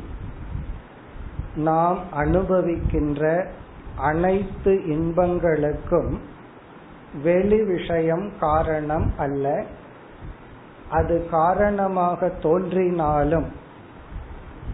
[1.60, 3.24] நாம் அனுபவிக்கின்ற
[4.02, 6.12] அனைத்து இன்பங்களுக்கும்
[7.24, 9.46] வெளி விஷயம் காரணம் அல்ல
[10.90, 13.50] அது காரணமாக தோன்றினாலும்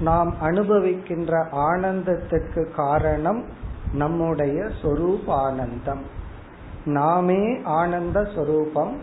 [0.01, 3.45] நாம் அனுபவிக்கின்ற ஆனந்தத்துக்கு காரணம்
[3.93, 6.03] நம்முடைய சொரூபானந்தம்.
[6.85, 9.01] நாமே ஆனந்த சொரூபம்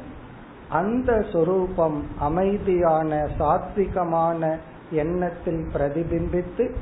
[0.69, 4.57] அந்த சொரூபம் அமைதியான சாத்விகமான
[4.91, 6.75] எண்ணத்தில் பிரதிபிம்பித்து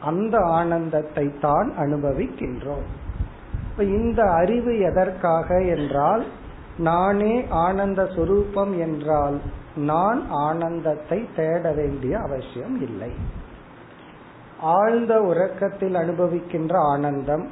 [0.00, 2.86] அந்த ஆனந்தத்தை தான் அனுபவிக்கின்றோம்
[3.78, 6.24] இந்த அறிவு எதற்காக என்றால்
[6.78, 9.40] நானே ஆனந்த சுரூபம் என்றால்
[9.76, 13.44] நான் ஆனந்தத்தை தேட வேண்டிய அவசியம் இல்லை.
[14.60, 17.48] ஆழ்ந்த உறக்கத்தில் அனுபவிக்கின்ற ஆனந்தம்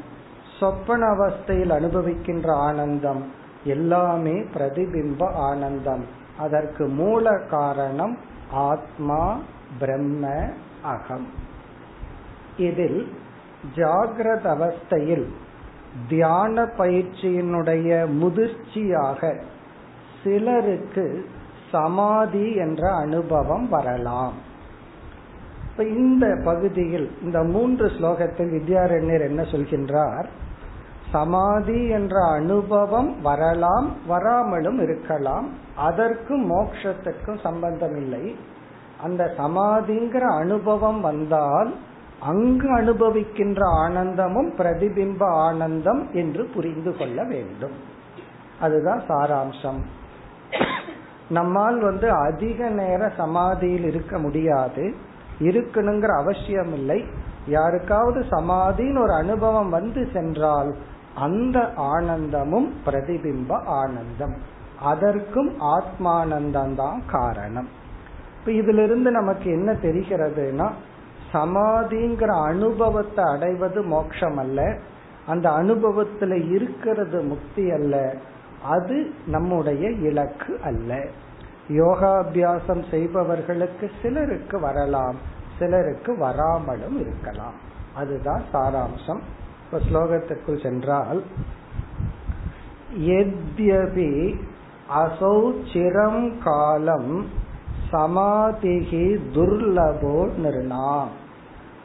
[0.61, 3.31] சொப்பன அவஸ்தையில் அனுபவிக்கின்ற ஆனந்தம்
[3.65, 6.05] எல்லாமே பிரதிபிம்ப ஆனந்தம்.
[6.39, 8.19] அதற்கு மூல காரணம்
[8.51, 9.39] ஆத்மா
[9.79, 10.49] பிரம்ம
[10.83, 11.27] அகம்.
[12.57, 13.13] இதில்
[13.75, 15.27] ஜாகிரத அவஸ்தையில்
[16.09, 19.43] தியான பயிற்சியினுடைய முதிர்ச்சியாக
[20.25, 21.27] சிலருக்கு
[21.73, 24.53] சமாதி என்ற அனுபவம் வரலாம்.
[25.77, 30.25] இப்ப இந்த பகுதியில் இந்த மூன்று ஸ்லோகத்தில் வித்யாரண்யர் என்ன சொல்கின்றார்?
[31.13, 38.37] சமாதி என்ற அனுபவம் வரலாம் வராமலும் இருக்கலாம் அதற்கும் மோக்ஷத்துக்கும் சம்பந்தம் இல்லை
[39.03, 41.75] அந்த சமாதிங்கிற அனுபவம் வந்தால்
[42.21, 47.75] அங்கு அனுபவிக்கின்ற ஆனந்தமும் பிரதிபிம்ப ஆனந்தம் என்று புரிந்து கொள்ள வேண்டும்.
[48.61, 49.81] அதுதான் சாராம்சம்.
[51.29, 55.13] நம்மால் வந்து அதிக நேர சமாதியில் இருக்க முடியாது.
[55.39, 57.05] இருக்கணுங்கிற அவசியம் இல்லை
[57.47, 60.75] யாருக்காவது சமாதின்னு ஒரு அனுபவம் வந்து சென்றால்
[61.15, 64.35] அந்த ஆனந்தமும் பிரதிபிம்ப ஆனந்தம்.
[64.81, 67.69] அதற்கும் ஆத்மானந்தம் தான் காரணம்.
[68.39, 70.71] இப்ப இதுல இருந்து நமக்கு என்ன தெரிகிறதுனா
[71.33, 74.77] சமாதிங்கிற அனுபவத்தை அடைவது மோட்சம் அல்ல
[75.27, 78.15] அந்த அனுபவத்துல இருக்கிறது முக்தி அல்ல.
[78.63, 81.07] அது நம்முடைய இலக்கு அல்ல.
[81.69, 85.15] யோகாபியாசம் செய்பவர்களுக்கு சிலருக்கு வரலாம்
[85.59, 87.55] சிலருக்கு வராமலும் இருக்கலாம்.
[87.95, 89.21] அதுதான் சாராம்சம்.
[89.65, 91.23] இப்ப ஸ்லோகத்திற்குள் சென்றால்
[92.99, 94.35] எத்யபி
[94.95, 97.27] அசௌ சிரம் காலம்
[97.93, 101.13] சமாதிகி துர்லபோ நிர்ணாம்.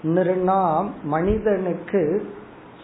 [0.04, 2.34] நிர்ணாம் மனிதனுக்கு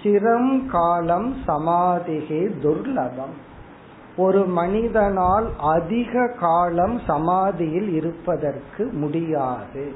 [0.03, 3.35] சிரம் காலம் சமாதிகி துர்லபம்.
[4.17, 9.95] ஒரு மனிதனால் அதிக காலம் சமாதியில் இருப்பதற்கு முடியாது.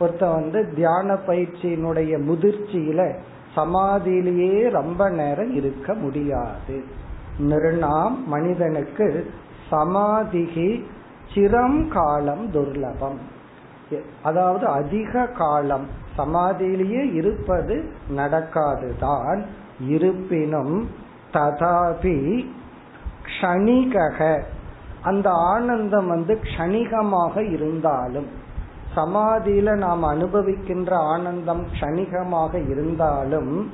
[0.00, 3.14] ஒருத்த வந்து தியான பயிற்சியினுடைய முதிர்ச்சியில
[3.56, 6.84] சமாதியிலேயே ரொம்ப நேரம் இருக்க முடியாது.
[7.38, 9.30] நிர்ணாம் மனிதனுக்கு
[9.70, 10.84] சமாதிகி
[11.34, 13.20] சிரம் காலம் துர்லபம்.
[14.22, 15.86] அதாவது அதிக காலம்
[16.18, 19.42] சமாதியிலேயே இருப்பது நடக்காதுதான்.
[19.88, 20.88] இருப்பினும்
[21.32, 22.46] ததாபி
[23.32, 24.42] க்ஷணிகக.
[25.02, 28.26] அந்த ஆனந்தம் வந்து க்ஷணிகமாக இருந்தாலும்
[28.96, 33.70] சமாதியில நாம் அனுபவிக்கின்ற ஆனந்தம் க்ஷணிகமாக இருந்தாலும்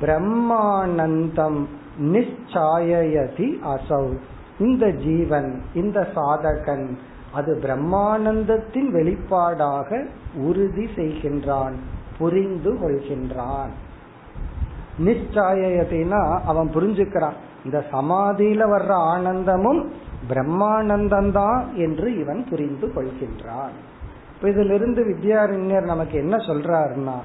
[0.00, 1.64] பிரம்மானந்தம்
[2.00, 4.16] நிச்சாயதி அசௌ.
[4.58, 6.96] இந்த ஜீவன் இந்த சாதகன்
[7.32, 10.06] அது பிரம்மானந்தத்தின் வெளிப்பாடாக
[10.36, 11.72] உறுதி செய்கின்றான்
[12.18, 13.72] புரிந்து கொள்கின்றான்.
[14.98, 17.38] நிச்சாயத்தினா அவன் புரிஞ்சுக்கிறான்.
[17.64, 19.80] இந்த சமாதியில வர்ற ஆனந்தமும்
[20.28, 23.74] பிரம்மானந்தம் தான் என்று இவன் புரிந்து கொள்கின்றான்.
[24.42, 27.16] இதிலிருந்து வித்யாரண்யர் நமக்கு என்ன சொல்றாருன்னா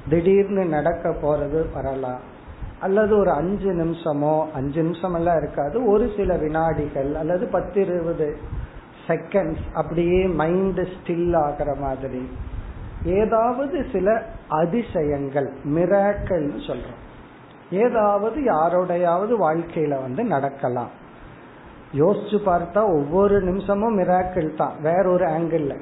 [0.09, 2.19] திடீர்னு நடக்க போறது வரலாம்.
[2.79, 5.85] அல்லது ஒரு அஞ்சு நிமிஷமோ அஞ்சு நிமிஷம் எல்லாம் இருக்காது.
[5.85, 8.37] ஒரு சில வினாடிகள் அல்லது பத்து இருபது
[9.07, 12.29] செகண்ட்ஸ் அப்படியே மைண்ட் ஸ்டில் ஆகிற மாதிரி.
[13.05, 17.07] ஏதாவது சில அதிசயங்கள் மிராக்கள்னு சொல்றோம்.
[17.71, 20.89] ஏதாவது யாரோடையாவது வாழ்க்கையில வந்து நடக்கலாம்.
[21.97, 24.81] யோசிச்சு பார்த்தா ஒவ்வொரு நிமிஷமும் மிராக்கிள் தான்.
[24.81, 25.79] வேற ஒரு ஆங்கிள்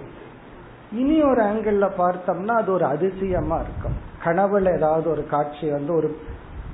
[0.91, 3.93] இனி ஒரு ஆங்கிள் பார்த்தோம்னா அது ஒரு அதிசயமா இருக்கும்.
[4.23, 6.17] கனவுல ஏதாவது ஒரு காட்சி வந்து ஒரு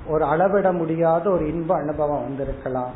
[0.06, 2.90] ஒரு அளவிட முடியாத ஒரு இன்ப அனுபவம் வந்திருக்கலாம்.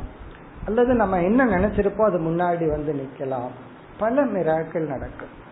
[0.65, 3.49] அல்லது நம்ம என்ன நினைச்சிருப்போம் அது முன்னாடி வந்து நிக்கலாம்.
[3.99, 5.47] பல மிராக்கள் நடக்கும்.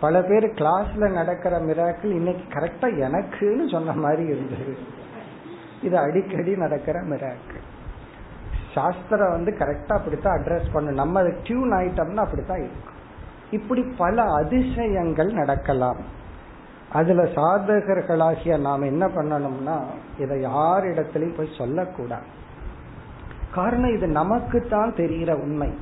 [0.00, 5.02] பல பேர் கிளாஸ்ல நடக்கிற மிராக்கள் இன்னைக்கு கரெக்டா எனக்குன்னு சொன்ன மாதிரி இருந்தது.
[5.82, 7.72] இது அடிக்கடி நடக்கிற மிராக்கள்
[8.74, 10.94] சாஸ்திரம் வந்து கரெக்டா அப்படித்தான் அட்ரஸ் பண்ணும்.
[10.94, 12.92] நம்ம அதை டியூன் ஆயிட்டோம்னா அப்படித்தான் இருக்கும்.
[13.50, 15.96] இப்படி பல அதிசயங்கள் நடக்கலாம்.
[16.92, 19.82] அதுல சாதகர்களாகிய நாம் என்ன பண்ணணும்னா
[20.18, 22.22] இதை யாரிடத்திலையும் போய் சொல்லக்கூடாது.
[23.54, 25.74] காரணம் இது நமக்கு தான் தெரிகிற உண்மை.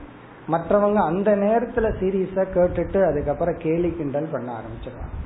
[0.49, 5.17] மற்றவங்க அந்த நேரத்துல சீரியஸா கேட்டுட்டு அதுக்கப்புறம் கேலி கிண்டல் பண்ண ஆரம்பிச்சிருவாங்க.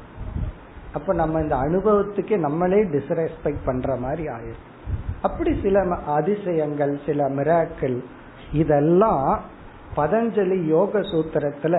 [0.97, 4.65] அப்ப நம்ம இந்த அனுபவத்துக்கே நம்மளே டிஸ்ரெஸ்பெக்ட் பண்ற மாதிரி ஆயிரும்
[5.23, 7.97] அப்படி சில அதிசயங்கள் சில மிராக்கள்
[8.53, 9.29] இதெல்லாம்
[9.97, 11.77] பதஞ்சலி யோக சூத்திரத்துல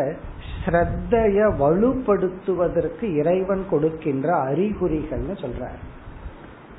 [0.60, 5.80] ஸ்ரத்தைய வலுப்படுத்துவதற்கு இறைவன் கொடுக்கின்ற அறிகுறிகள்னு சொல்றார்.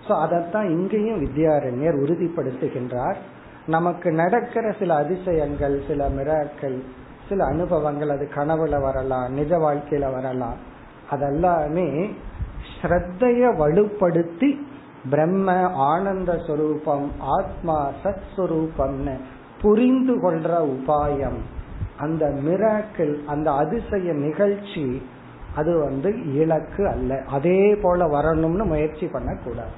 [0.06, 3.18] சோ அதைத்தான் இங்கேயும் வித்யாரண்யர் உறுதிப்படுத்துகின்றார்.
[3.66, 6.78] நமக்கு நடக்கிற சில அதிசயங்கள் சில மிராக்கள்
[7.28, 10.58] சில அனுபவங்கள் அது கனவுல வரலாம் நிஜ வாழ்க்கையில வரலாம்
[11.10, 11.88] அதெல்லாமே
[12.82, 14.58] ஸ்ரத்தைய வலுப்படுத்தி
[15.10, 19.16] பிரம்ம ஆனந்த சுரூபம் ஆத்மா சத் சுரூபம்னு
[19.62, 21.38] புரிந்து கொள்ற உபாயம்.
[21.98, 25.02] அந்த மிராக்கிள் அந்த அதிசய நிகழ்ச்சி
[25.56, 27.22] அது வந்து இலக்கு அல்ல.
[27.26, 29.70] அதே போல வரணும்னு முயற்சி பண்ணக்கூடாது.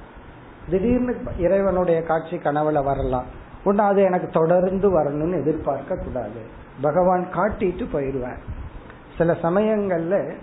[0.69, 3.25] திடீர்னு இறைவனுடைய காட்சி கனவுல வரலாம்.
[3.65, 6.41] ஒன்னு அது எனக்கு தொடர்ந்து வரணும்னு எதிர்பார்க்க கூடாது
[6.81, 8.41] பகவான் காட்டிட்டு போயிடுவார்.
[9.17, 10.33] சில சமயங்கள்ல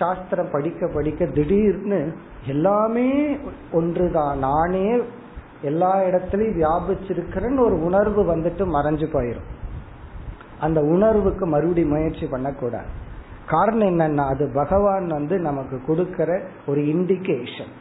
[0.00, 2.00] சாஸ்திரம் படிக்க படிக்க திடீர்னு
[2.46, 3.08] எல்லாமே
[3.72, 4.38] ஒன்றுதான்.
[4.38, 4.86] நானே
[5.62, 9.48] எல்லா இடத்துலயும் வியாபிச்சிருக்கிறேன்னு ஒரு உணர்வு வந்துட்டு மறைஞ்சு போயிடும்
[10.60, 12.90] அந்த உணர்வுக்கு மறுபடி முயற்சி பண்ணக்கூடாது.
[13.48, 16.30] காரணம் என்னன்னா அது பகவான் வந்து நமக்கு கொடுக்கிற
[16.66, 17.72] ஒரு இண்டிகேஷன்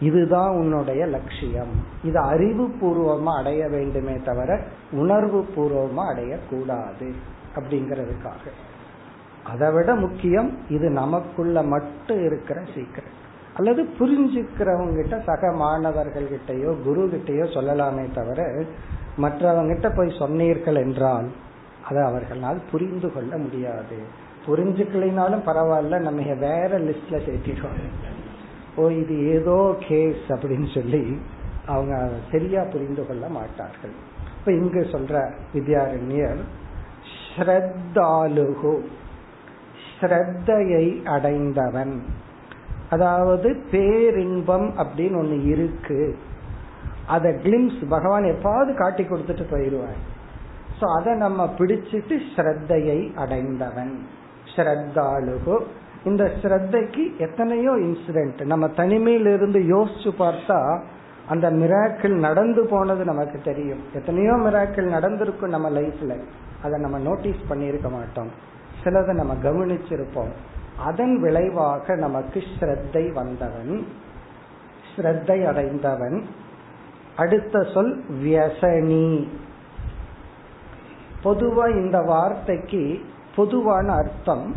[0.00, 1.72] இதுதான் உன்னுடைய லட்சியம்.
[2.04, 4.50] இது அறிவு பூர்வமா அடைய வேண்டுமே தவிர
[4.92, 7.08] உணர்வு பூர்வமா அடையக்கூடாது.
[7.56, 8.44] அப்படிங்கிறதுக்காக.
[9.52, 13.14] அதை விட முக்கியம் இது நமக்குள்ள மட்டும் இருக்கிற சீக்கிரம்
[13.54, 18.40] அல்லது புரிஞ்சுக்கிறவங்க கிட்ட சக மாணவர்கள் கிட்டயோ குரு கிட்டயோ சொல்லலாமே தவிர
[19.22, 21.28] மற்றவங்கிட்ட போய் சொன்னீர்கள் என்றால்
[21.88, 23.98] அதை அவர்களால் புரிந்து கொள்ள முடியாது.
[24.46, 28.12] புரிஞ்சுக்கலைனாலும் பரவாயில்ல நம்ம வேற லிஸ்ட்ல சேர்த்திடுவாங்க
[28.76, 29.56] ஓ இது ஏதோ
[29.88, 31.02] கேஸ் அப்படின்னு சொல்லி
[31.66, 31.94] அவங்க
[32.30, 33.94] சரியா புரிந்து கொள்ள மாட்டார்கள்.
[34.38, 35.14] இப்ப இங்கு சொல்ற
[35.54, 36.42] வித்யாரண்யர்
[37.22, 38.74] ஸ்ரத்தாலுகு
[39.98, 41.94] ஸ்ரத்தையை அடைந்தவன்.
[42.94, 46.00] அதாவது பேரின்பம் அப்படின்னு ஒண்ணு இருக்கு.
[47.14, 50.00] அத கிளிம்ஸ் பகவான் எப்பாவது காட்டி கொடுத்துட்டு போயிடுவார்
[50.78, 53.94] சோ அதை நம்ம பிடிச்சிட்டு ஸ்ரத்தையை அடைந்தவன்.
[54.52, 55.56] ஸ்ரத்தாலுகு
[56.08, 60.58] இந்த ஸ்ரத்தைக்கு எத்தனையோ இன்சிடென்ட் நம்ம தனிமையிலிருந்து யோசிச்சு பார்த்தா
[61.32, 63.82] அந்த மிராக்கிள் நடந்து போனது நமக்கு தெரியும்.
[63.94, 66.14] எத்தனையோ மிராக்கிள் நடந்திருக்கும் நம்ம லைஃப்ல
[66.62, 68.30] அதை நம்ம நோட்டீஸ் பண்ணியிருக்க மாட்டோம்.
[68.84, 70.32] சிலதை நம்ம கவனிச்சிருப்போம்.
[70.78, 73.86] அதன் விளைவாக நமக்கு ஸ்ரத்தை வந்தவன்
[74.96, 76.26] ஸ்ரத்தை அடைந்தவன்.
[77.16, 79.28] அடுத்த சொல் வியசனி.
[81.24, 83.00] பொதுவா இந்த வார்த்தைக்கு
[83.36, 84.54] பொதுவான அர்த்தம்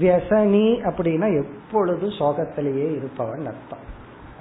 [0.00, 3.92] வியசனி அப்படின்னா எப்பொழுது சோகத்திலேயே இருப்பவன் அர்த்தம்.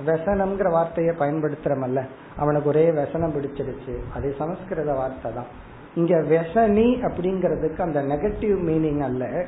[0.06, 2.06] விசனம்ங்கிற வார்த்தையை பயன்படுத்துறமல்ல.
[2.38, 5.52] அவனுக்கு ஒரே விசனம் பிடிச்சிருச்சு அது சமஸ்கிருத வார்த்தை தான்.
[5.96, 9.46] இங்க வெசனி அப்படிங்கிறதுக்கு அந்த நெகட்டிவ் மீனிங் அல்ல.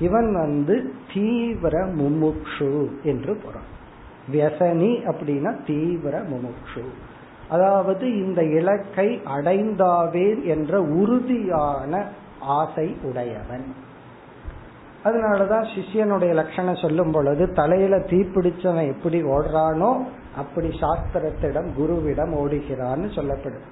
[0.00, 3.72] இவன் வந்து தீவிர முமுக்ஷு என்று பொருள்.
[4.32, 6.84] வியசனி அப்படின்னா தீவிர முமுக்ஷு
[7.48, 12.04] அதாவது இந்த இலக்கை அடைந்தாவேன் என்ற உறுதியான
[12.40, 13.74] ஆசை உடையவன்.
[15.04, 20.04] அதனாலதான் சிஷியனுடைய லட்சணம் சொல்லும் பொழுது தலையில தீப்பிடிச்சவன் எப்படி ஓடுறானோ
[20.36, 23.68] அப்படி சாஸ்திரத்திடம் குருவிடம் ஓடுகிறான்னு சொல்லப்படுது.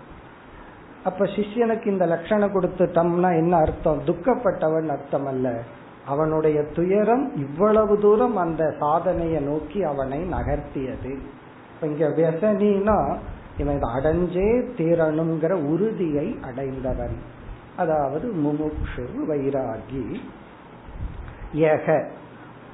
[1.05, 4.01] அப்ப சிஷ்யனுக்கு இந்த லட்சணம் கொடுத்துட்டோம்னா என்ன அர்த்தம்?
[4.07, 5.61] துக்கப்பட்டவன் அர்த்தம் அல்ல
[6.07, 11.19] அவனுடைய துயரம் இவ்வளவு தூரம் அந்த சாதனையை நோக்கி அவனை நகர்த்தியது.
[11.83, 13.17] இங்க வெசனினா
[13.59, 17.17] இவன் இதை அடைஞ்சே தீரணுங்கிற உறுதியை அடைந்தவன்.
[17.77, 20.15] அதாவது முமுக்ஷு வைராகி.
[21.55, 22.07] யக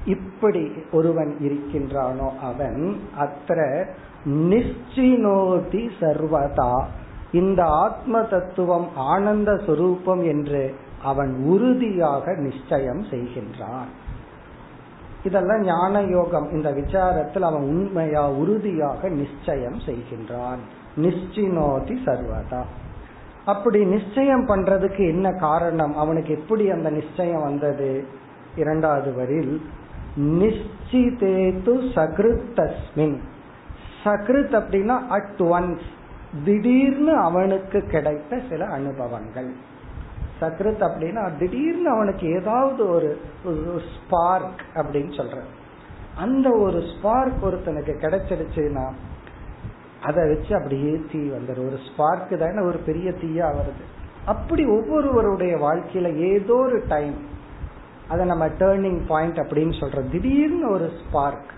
[0.05, 3.85] இப்படி ஒருவன் இருக்கின்றானோ அவன் அத்த
[4.25, 6.85] நிச்சினோதி சர்வதா.
[7.31, 13.89] இந்த ஆத்ம தத்துவம் ஆனந்த சுரூபம் என்று அவன் உறுதியாக நிச்சயம் செய்கின்றான்.
[15.23, 20.57] இதெல்லாம் ஞான யோகம் இந்த விசாரத்தில் அவன் உண்மையா உறுதியாக நிச்சயம் செய்கின்றான்.
[20.97, 22.63] நிச்சினோதி சர்வதா.
[23.45, 25.97] அப்படி நிச்சயம் பண்றதுக்கு என்ன காரணம்?
[25.97, 28.05] அவனுக்கு எப்படி அந்த நிச்சயம் வந்தது?
[28.55, 29.61] இரண்டாவது வரில்
[30.17, 33.17] நிச்சிதேது சகிருத்தஸ்மின்.
[34.03, 35.97] சகிருத் அப்படின்னா அட் ஒன்ஸ்
[36.45, 39.51] திடீர்னு அவனுக்கு கிடைத்த சில அனுபவங்கள்.
[40.41, 43.19] சக்ருத் அப்படின்னா திடீர்னு அவனுக்கு ஏதாவது ஒரு
[43.93, 45.41] ஸ்பார்க் அப்படின்னு சொல்ற
[46.17, 48.91] அந்த ஒரு ஸ்பார்க் ஒருத்தனுக்கு கிடைச்சிருச்சுன்னா
[50.03, 53.83] அதை வச்சு அப்படியே தீ வந்துடும் ஒரு ஸ்பார்க் தானே ஒரு பெரிய தீயா வருது.
[54.25, 57.15] அப்படி ஒவ்வொருவருடைய வாழ்க்கையில ஏதோ ஒரு டைம்
[58.09, 60.09] அதை நம்ம டேர்னிங் பாயிண்ட் அப்படின்னு சொல்றோம்.
[60.09, 61.51] திடீர்னு ஒரு ஸ்பார்க்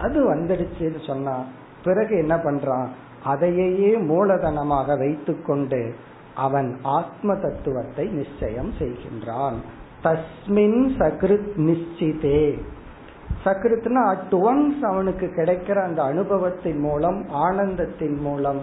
[0.00, 1.44] அது வந்துடுச்சுன்னு சொன்னா
[1.84, 2.88] பிறகு என்ன பண்றான்?
[3.26, 5.94] அதையே மூலதனமாக வைத்துக்கொண்டு
[6.34, 9.58] அவன் ஆத்ம தத்துவத்தை நிச்சயம் செய்கின்றான்.
[10.02, 12.58] தஸ்மின் சக்ருத் நிச்சிதே.
[13.44, 18.60] சக்ருத்னா அட்வன்ஸ் அவனுக்கு கிடைக்கிற அந்த அனுபவத்தின் மூலம் ஆனந்தத்தின் மூலம்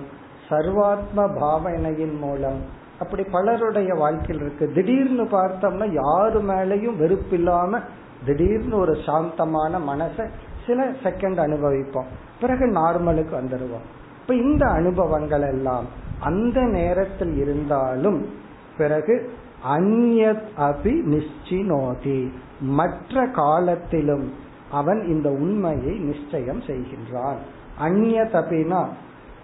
[0.49, 2.61] சர்வாத்ம பாவனையின் மூலம்
[2.99, 4.71] அப்படி பலருடைய வாழ்க்கையில் இருக்கு.
[4.73, 7.79] திடீர்னு பார்த்தோம்னா யாரு மேலையும் வெறுப்பு இல்லாம
[8.25, 10.29] திடீர்னு ஒரு சாந்தமான மனசை
[10.67, 12.09] சில செகண்ட் அனுபவிப்போம்.
[12.41, 13.87] பிறகு நார்மலுக்கு வந்துடுவோம்
[14.23, 15.85] இப்ப இந்த அனுபவங்கள் எல்லாம்
[16.19, 18.29] அந்த நேரத்தில் இருந்தாலும்
[18.77, 19.31] பிறகு
[19.69, 24.33] அந்யத் அபி நிச்சினோதி மற்ற காலத்திலும்
[24.71, 27.35] அவன் இந்த உண்மையை நிச்சயம் செய்கின்றான்.
[27.77, 28.85] அந்நிய அபினா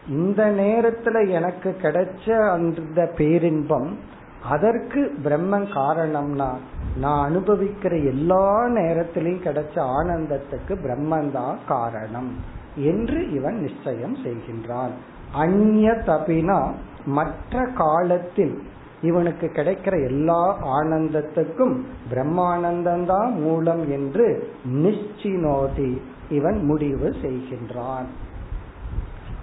[0.10, 3.98] இந்த நேரத்துல எனக்கு கிடைச்ச அந்த பேரின்பம்
[4.50, 6.50] அதற்கு பிரம்மன் காரணம்னா
[6.98, 12.58] நான் அனுபவிக்கிற எல்லா நேரத்திலையும் கிடைச்ச ஆனந்தத்துக்கு பிரம்மன் தான் காரணம்.
[12.80, 14.92] என்று இவன் நிச்சயம் செய்கின்றான்.
[15.34, 16.72] அந்நிய தபினா
[17.06, 18.64] மற்ற காலத்தில்
[19.02, 21.82] இவனுக்கு கிடைக்கிற எல்லா ஆனந்தத்துக்கும்
[22.14, 28.06] பிரம்மானந்தம்தான் மூலம் என்று நிச்சினோதி இவன் முடிவு செய்கின்றான்.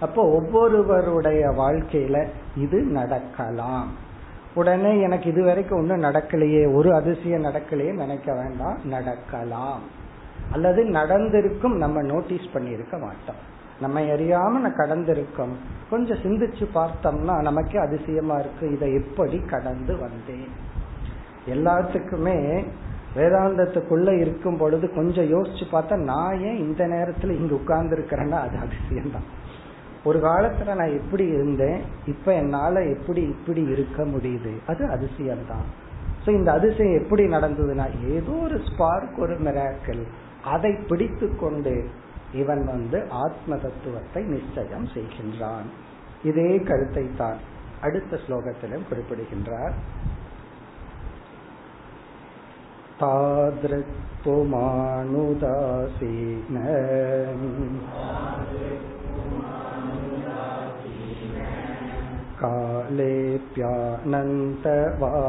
[0.01, 2.27] அப்போ ஒவ்வொருவருடைய வாழ்க்கையில
[2.57, 3.89] இது நடக்கலாம்.
[4.55, 9.81] உடனே எனக்கு இது வரைக்கும் ஒன்றும் நடக்கலையே ஒரு அதிசயம் நடக்கலையே நினைக்க வேண்டாம் நடக்கலாம்.
[10.53, 13.55] அல்லது நடந்திருக்கும் நம்ம நோட்டீஸ் பண்ணியிருக்க மாட்டோம்.
[13.81, 15.57] நம்ம அறியாம நான்
[15.91, 18.73] கொஞ்சம் சிந்திச்சு பார்த்தோம்னா நமக்கே அதிசயமா இருக்கு.
[18.73, 20.49] இதை எப்படி கடந்து வந்தேன்?
[21.49, 22.65] எல்லாத்துக்குமே
[23.17, 29.45] வேதாந்தத்துக்குள்ள இருக்கும் பொழுது கொஞ்சம் யோசிச்சு பார்த்தா நான் ஏன் இந்த நேரத்துல இங்க உட்கார்ந்து இருக்கிறேன்னா அது அதிசயம்தான்.
[30.05, 31.81] ஒரு காலத்துல நான் எப்படி இருந்தேன்.
[32.07, 34.51] இப்ப என்னால எப்படி இப்படி இருக்க முடியுது?
[34.67, 35.67] அது அதிசயம்தான்.
[36.25, 40.07] ஸோ இந்த அதிசயம் எப்படி நடந்ததுன்னா ஏதோ ஒரு ஸ்பார்க் ஒரு மிராக்கல்
[40.46, 41.90] அதை பிடித்து கொண்டு
[42.34, 45.66] இவன் வந்து ஆத்ம தத்துவத்தை நிச்சயம் செய்கின்றான்
[46.24, 47.38] இதே கருத்தை தான்
[47.82, 49.74] அடுத்த ஸ்லோகத்திலும் குறிப்பிடுகின்றார்
[55.22, 56.58] தாதிருப்புமானுதாசீன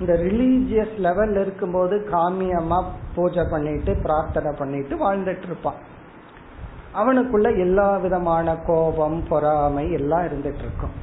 [0.00, 5.80] இந்த ரிலீஜியஸ் லெவல் இருக்கும்போது காமியமா பூஜை பண்ணிட்டு பிரார்த்தனை பண்ணிட்டு வாழ்ந்துட்டு இருப்பான்.
[6.94, 10.94] அவனுக்குள்ள எல்லா விதமான கோபம் பொறாமை எல்லாம் இருந்துட்டு இருக்கும்.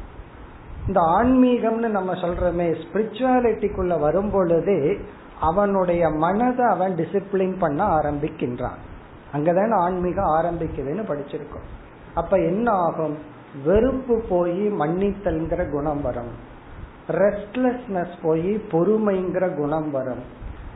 [0.87, 4.99] இந்த ஆன்மீகம்னு நம்ம சொல்றோமே ஸ்பிரிச்சுவாலிட்டிக்குள்ள வரும் பொழுது
[5.39, 8.77] அவனுடைய மனதை அவன் டிசிப்ளின் பண்ண ஆரம்பிக்கின்றான்.
[9.33, 11.67] அங்கதான் ஆன்மீகம் ஆரம்பிக்குதுன்னு படிச்சிருக்கோம்.
[12.13, 13.17] அப்ப என்ன ஆகும்
[13.65, 16.55] வெறுப்பு போய் மன்னித்தல்ங்கிற குணம் வரும்.
[17.07, 20.19] ரெஸ்ட்லெஸ்னஸ் போய் பொறுமைங்கிற குணம் வரும்.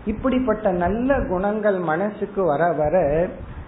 [0.06, 3.28] இப்படிப்பட்ட நல்ல குணங்கள் மனசுக்கு வர வர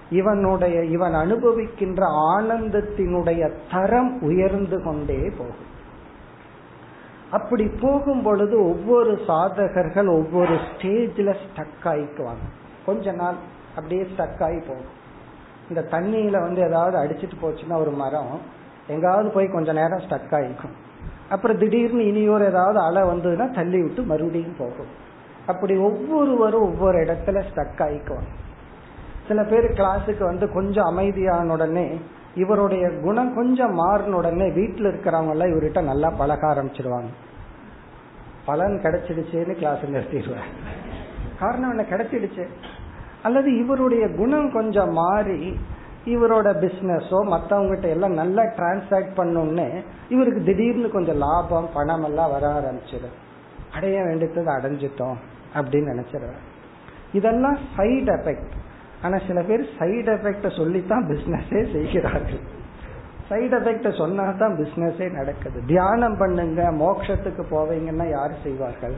[0.09, 2.05] இவனுடைய இவன் அனுபவிக்கின்ற
[2.37, 5.71] ஆனந்தத்தினுடைய தரம் உயர்ந்து கொண்டே போகும்.
[7.33, 12.45] அப்படி போகும் பொழுது ஒவ்வொரு சாதகர்கள் ஒவ்வொரு ஸ்டேஜ்ல ஸ்டக் ஆயிக்குவாங்க.
[12.85, 13.35] கொஞ்ச நாள்
[13.75, 14.91] அப்படியே ஸ்டக் ஆகி போகும்.
[15.69, 18.39] இந்த தண்ணியில வந்து ஏதாவது அடிச்சிட்டு போச்சுன்னா ஒரு மரம்
[18.87, 20.75] எங்காவது போய் கொஞ்ச நேரம் ஸ்டக் ஆயிக்கும்.
[21.29, 24.91] அப்புறம் திடீர்னு இனியோர் ஏதாவது அலை வந்ததுன்னா தள்ளி விட்டு மறுபடியும் போகும்.
[25.47, 28.31] அப்படி ஒவ்வொருவரும் ஒவ்வொரு இடத்துல ஸ்டக் ஆயிக்குவாங்க.
[29.27, 31.99] சில பேர் கிளாஸுக்கு வந்து கொஞ்சம் அமைதியான உடனே
[32.35, 37.11] இவருடைய குணம் கொஞ்சம் மாறின உடனே வீட்டில் இருக்கிறவங்க எல்லாம் இவர்கிட்ட நல்லா பழக ஆரம்பிச்சிருவாங்க.
[38.45, 40.49] பலன் கிடைச்சிடுச்சேன்னு கிளாஸ் நிறுத்திடுவேன்
[41.39, 41.85] காரணம் என்ன?
[41.89, 42.45] கிடைச்சிடுச்சு.
[43.23, 45.57] அல்லது இவருடைய குணம் கொஞ்சம் மாறி
[46.05, 53.15] இவரோட பிசினஸோ மற்றவங்ககிட்ட எல்லாம் நல்லா டிரான்சாக்ட் பண்ணோன்னே இவருக்கு திடீர்னு கொஞ்சம் லாபம் பணம் எல்லாம் வர ஆரம்பிச்சிடும்
[53.73, 55.15] அடைய வேண்டியது அடைஞ்சிட்டோம்
[55.55, 56.41] அப்படின்னு நினைச்சிருவேன்
[57.13, 58.53] இதெல்லாம் சைடு எஃபெக்ட்
[59.03, 62.43] ஆனா சில பேர் சைடு எஃபெக்ட சொல்லித்தான் பிசினஸே செய்கிறார்கள்.
[63.29, 65.59] சைடு எஃபெக்ட சொன்னா தான் பிசினஸே நடக்குது.
[65.65, 68.95] தியானம் பண்ணுங்க மோட்சத்துக்கு போவீங்கன்னா யார் செய்வார்கள்?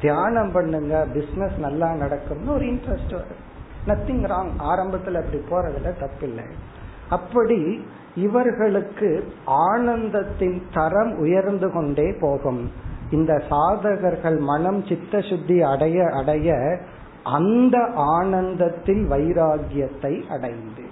[0.00, 3.42] தியானம் பண்ணுங்க பிசினஸ் நல்லா நடக்கும்னு ஒரு இன்ட்ரெஸ்ட் வரும்.
[3.90, 6.46] நத்திங் ராங் ஆரம்பத்தில் அப்படி போறதுல தப்பில்லை.
[7.08, 7.60] அப்படி
[8.14, 9.08] இவர்களுக்கு
[9.68, 12.62] ஆனந்தத்தின் தரம் உயர்ந்து கொண்டே போகும்.
[13.10, 16.50] இந்த சாதகர்கள் மனம் சித்த சுத்தி அடைய அடைய
[17.24, 20.82] அந்த ஆனந்தத்தில் வைராகியத்தை அடைந்து.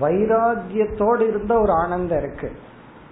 [0.00, 2.52] வைராகியத்தோடு இருந்த ஒரு ஆனந்தம் இருக்கு.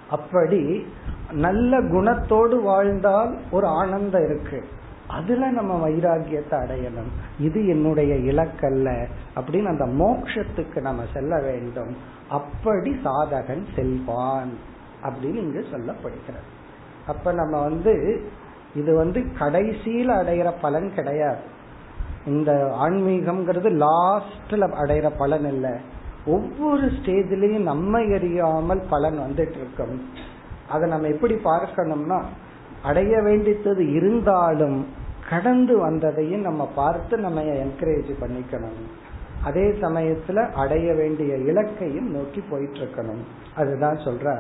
[0.10, 0.88] அப்படி
[1.32, 4.66] நல்ல குணத்தோடு வாழ்ந்தால் ஒரு ஆனந்தம் இருக்கு.
[5.08, 7.12] அதுல நம்ம வைராகியத்தை அடையணும்.
[7.40, 11.96] இது என்னுடைய இலக்கல்ல அப்படின்னு அந்த மோக்ஷத்துக்கு நம்ம செல்ல வேண்டும்.
[12.30, 14.58] அப்படி சாதகன் செல்வான்
[15.04, 16.60] அப்படின்னு இங்கு சொல்லப்படுகிறது.
[17.14, 17.94] அப்ப நம்ம வந்து
[18.76, 21.42] இது வந்து கடைசியில் அடையிற பலன் கிடையாது.
[22.26, 22.52] இந்த
[22.84, 25.74] ஆன்மீகம்ங்கிறது லாஸ்ட்ல அடையிற பலன் இல்லை.
[26.26, 29.96] ஒவ்வொரு ஸ்டேஜ்லயும் நம்ம எறியாமல் பலன் வந்துட்டு இருக்கும்.
[30.70, 32.20] அதை நம்ம எப்படி பார்க்கணும்னா
[32.84, 34.80] அடைய வேண்டியது இருந்தாலும்
[35.30, 38.80] கடந்து வந்ததையும் நம்ம பார்த்து நம்ம என்கரேஜ் பண்ணிக்கணும்.
[39.44, 43.22] அதே சமயத்துல அடைய வேண்டிய இலக்கையும் நோக்கி போயிட்டு இருக்கணும்.
[43.56, 44.36] அதுதான் சொல்ற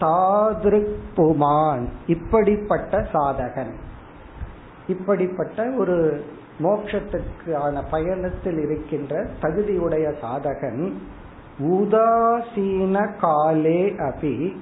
[0.00, 1.86] தாதிருப்புமான்.
[2.06, 3.72] இப்படிப்பட்ட சாதகன்.
[4.86, 6.24] இப்படிப்பட்ட ஒரு
[6.58, 10.92] மோட்சத்துக்கான பயணத்தில் இருக்கின்ற தகுதியுடைய சாதகன்
[11.58, 14.56] உதாசீன காலே அபி.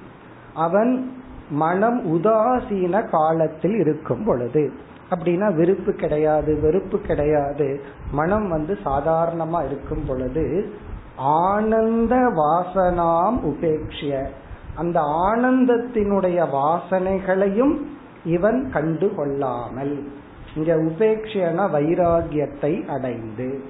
[0.53, 4.71] அவன் மனம் உதாசீன காலத்தில் இருக்கும் பொழுது.
[5.09, 7.81] அப்படின்னா விருப்பு கிடையாது வெறுப்பு கிடையாது.
[8.11, 10.71] மனம் வந்து சாதாரணமா இருக்கும் பொழுது
[11.17, 14.27] ஆனந்த வாசனாம் உபேக்ஷிய.
[14.75, 17.77] அந்த ஆனந்தத்தினுடைய வாசனைகளையும்
[18.25, 20.11] இவன் கண்டு கொள்ளாமல்
[20.55, 23.63] இங்க உபேட்சன வைராகியத்தை அடைந்து.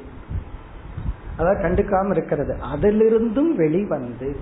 [1.37, 2.57] அதை கண்டுக்காம இருக்கிறது.
[2.75, 4.35] அதிலிருந்தும் வெளிவந்து.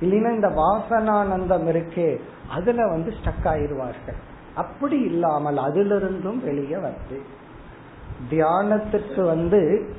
[0.00, 4.18] இல்லைன்னா இந்த வாசனானந்தம் இருக்கே அதுல வந்து ஸ்டக் ஆயிடுவார்கள்
[4.54, 7.44] அப்படி இல்லாமல் அதிலிருந்தும் வெளியே வந்து.
[8.30, 9.90] தியானத்துக்கு வந்து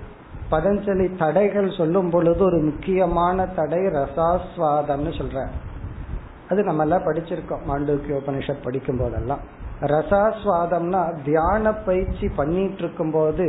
[0.52, 5.48] பதஞ்சலி தடைகள் சொல்லும் பொழுது ஒரு முக்கியமான தடை ரசாஸ்வாதம்னு சொல்ற
[6.50, 7.64] அது நம்ம எல்லாம் படிச்சிருக்கோம்.
[7.70, 9.40] மாண்டூக்கிய உபனிஷத் படிக்கும் போதெல்லாம்
[9.82, 13.48] ரசாஸ்வாதம்னா தியான பயிற்சி பண்ணிட்டு இருக்கும் போது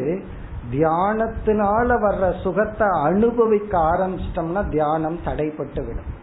[0.71, 6.17] தியானத்தினால வர்ற சுகத்தை அனுபவிக்க ஆரம்பிச்சிட்டோம்னா தியானம் தடைப்பட்டு விடும்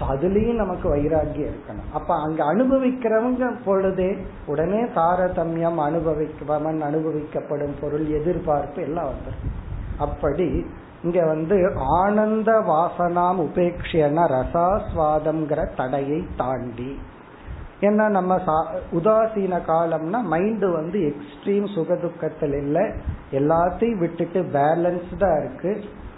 [0.00, 1.90] அதுலயும் நமக்கு வைராகியம் இருக்கணும்.
[1.92, 9.52] அப்ப அங்க அனுபவிக்கிறவங்க பொழுதே உடனே தாரதமியம் அனுபவிப்பவன் அனுபவிக்கப்படும் பொருள் எதிர்பார்ப்பு எல்லாம் வந்துடும்
[9.98, 10.66] அப்படி
[11.04, 16.98] இங்க வந்து ஆனந்த வாசனாம் உபேக்ஷனா ரசாஸ்வாதம்ங்கிற தடையை தாண்டி.
[17.80, 18.36] ஏன்னா நம்ம
[18.92, 22.84] உதாசீன காலம்னா மைண்ட் வந்து எக்ஸ்ட்ரீம் சுகதுக்கத்தில் இல்லை.
[23.32, 25.72] எல்லாத்தையும் விட்டுட்டு பேலன்ஸ்டா இருக்கு.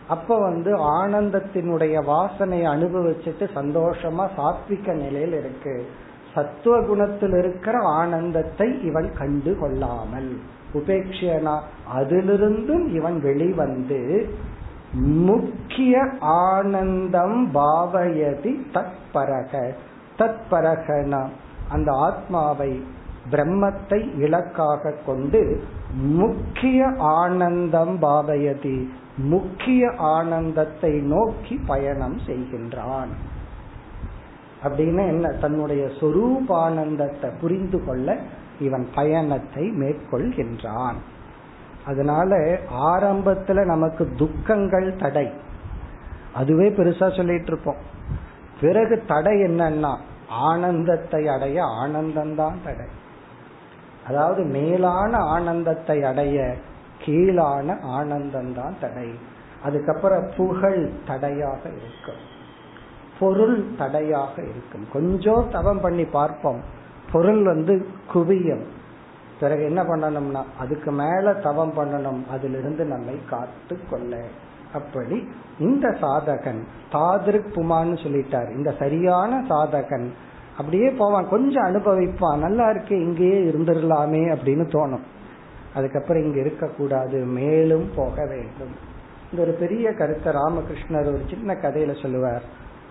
[0.09, 5.87] அப்ப வந்து ஆனந்தத்தினுடைய வாசனையை அனுபவிச்சுட்டு சந்தோஷமா சாத்விக நிலையில் இருக்கு.
[6.35, 10.31] சத்துவ குணத்தில் இருக்கிற ஆனந்தத்தை இவன் கண்டு கொள்ளாமல்.
[10.75, 11.55] உபேக்ஷனா
[11.97, 14.01] அதிலிருந்தும் இவன் வெளிவந்து
[14.93, 19.73] முக்கிய ஆனந்தம் பாவயதி தத்பரக.
[20.19, 21.27] தத்பரகனா.
[21.69, 22.83] அந்த ஆத்மாவை
[23.31, 33.09] பிரம்மத்தை இலக்காக கொண்டு முக்கிய ஆனந்தம் பாவயதி முக்கிய ஆனந்தத்தை நோக்கி பயணம் செய்கின்றான்.
[34.65, 35.29] அப்படின்னு என்ன?
[35.29, 38.19] தன்னுடைய சொரூபானந்தத்தை புரிந்து கொள்ள
[38.61, 40.95] இவன் பயணத்தை மேற்கொள்கின்றான்.
[41.87, 45.31] அதனால ஆரம்பத்துல நமக்கு துக்கங்கள் தடை.
[46.35, 47.77] அதுவே பெருசா சொல்லிட்டு இருப்போம்.
[48.61, 52.87] பிறகு தடை என்னன்னா ஆனந்தத்தை அடைய ஆனந்தம்தான் தடை.
[54.07, 56.55] அதாவது மேலான ஆனந்தத்தை அடைய
[56.99, 59.11] கீழான ஆனந்தம்தான் தடை.
[59.63, 62.23] அதுக்கப்புறம் புகழ் தடையாக இருக்கும்.
[63.21, 64.87] பொருள் தடையாக இருக்கும்.
[64.93, 66.61] கொஞ்சம் தவம் பண்ணி பார்ப்போம்.
[67.13, 68.67] பொருள் வந்து குவியும்.
[69.41, 74.21] பிறகு என்ன பண்ணணும்னா அதுக்கு மேல தவம் பண்ணணும் அதிலிருந்து நம்மை காத்து கொள்ள
[74.73, 78.57] அப்படி இந்த சாதகன் தாதிருக் புமான்னு சொல்லிட்டார்.
[78.57, 80.09] இந்த சரியான சாதகன்
[80.59, 82.39] அப்படியே போவான் கொஞ்சம் அனுபவிப்பான்.
[82.39, 85.05] நல்லா இருக்கு இங்கேயே இருந்துடலாமே அப்படின்னு தோணும்.
[85.75, 88.75] அதுக்கப்புறம் இங்க இருக்கக்கூடாது மேலும் போக வேண்டும்.
[89.31, 92.43] இந்த ஒரு பெரிய கருத்தை ராமகிருஷ்ணர் ஒரு சின்ன கதையில சொல்லுவார்.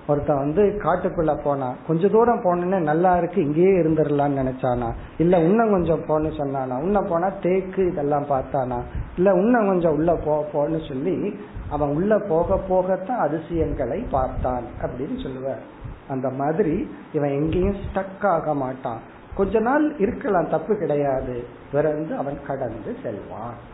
[0.08, 4.92] ஒருத்தன் வந்து காட்டுக்குள்ள போனா கொஞ்ச தூரம் போனேன்னு நல்லா இருக்கு இங்கேயே இருந்துடலாம்னு நினைச்சானா?
[5.18, 6.82] இல்ல இன்னும் கொஞ்சம் போன்னு சொன்னானா?
[6.82, 8.82] உன்ன போனா தேக்கு இதெல்லாம் பார்த்தானா?
[9.16, 11.40] இல்ல இன்னும் கொஞ்சம் உள்ள போ போன்னு சொல்லி
[11.70, 15.62] அவன் உள்ள போக போகத்தான் அதிசயங்களை பார்த்தான் அப்படின்னு சொல்லுவார்.
[16.08, 19.00] அந்த மாதிரி இவன் எங்கேயும் ஸ்டக் ஆக மாட்டான்.
[19.36, 21.44] கொஞ்ச நாள் இருக்கலாம் தப்பு கிடையாது.
[21.72, 23.74] பிறந்து அவன் கடந்து செல்வான்.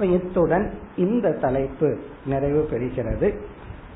[0.00, 3.38] இத்துடன் இந்த தலைப்பு நிறைவு பெறுகிறது.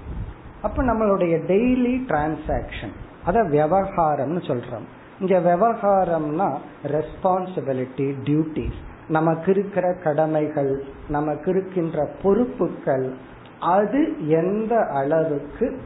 [0.63, 4.87] அப்ப நம்மளுடைய டெய்லி டிரான்சாக்சன் அத விவகாரம்னு சொல்றோம்.
[5.21, 13.17] இங்க விவகாரம்னா ரெஸ்பான்சிபிலிட்டி டியூட்டிஸ் நமக்கு இருக்கிற கடமைகள் நமக்கு இருக்கின்ற பொறுப்புகள்
[13.63, 15.81] அது எந்த அளவுக்கு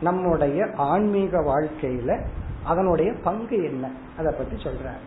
[0.00, 2.20] நம்முடைய ஆன்மீக வாழ்க்கையில
[2.64, 3.90] அதனுடைய பங்கு என்ன?
[4.18, 5.04] அதை பத்தி சொல்றாரு.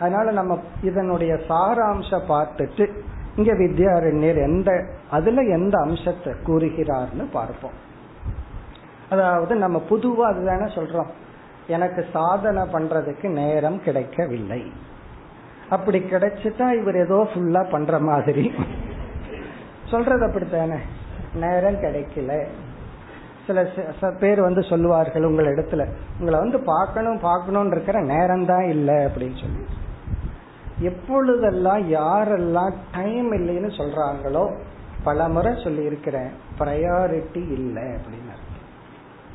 [0.00, 2.90] அதனால நம்ம இதனுடைய சாராம்ச பார்த்துட்டு
[3.36, 7.92] இங்க வித்யாரண்யர் எந்த அதுல எந்த அம்சத்தை கூறுகிறார்னு பார்ப்போம்.
[9.10, 11.08] அதாவது நம்ம பொதுவா அதுதானே சொல்றோம்.
[11.66, 14.72] எனக்கு சாதனை பண்றதுக்கு நேரம் கிடைக்கவில்லை.
[15.70, 18.52] அப்படி கிடைச்சிட்டா இவர் ஏதோ ஃபுல்லா பண்ற மாதிரி.
[19.90, 20.76] சொல்றது அப்படித்தானே?
[21.34, 22.46] நேரம் கிடைக்கல.
[23.46, 23.68] சில
[24.00, 25.86] சில பேர் வந்து சொல்லுவார்கள் உங்கள் இடத்துல.
[26.18, 29.64] உங்களை வந்து பார்க்கணும் பார்க்கணும்னு இருக்கிற நேரம் தான் இல்லை அப்படின்னு சொல்லி
[30.80, 34.50] எப்பொழுதெல்லாம் யாரெல்லாம் டைம் இல்லைன்னு சொல்றாங்களோ
[35.04, 38.42] பல முறை சொல்லி இருக்கிறேன் ப்ரையாரிட்டி இல்லை அப்படின்னு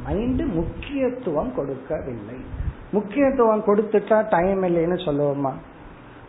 [0.07, 2.35] மைண்டு முக்கியத்துவம் கொடுக்கவில்லை.
[2.91, 5.51] முக்கியத்துவம் கொடுத்துட்டா டைம் இல்லைன்னு சொல்லுவோமா?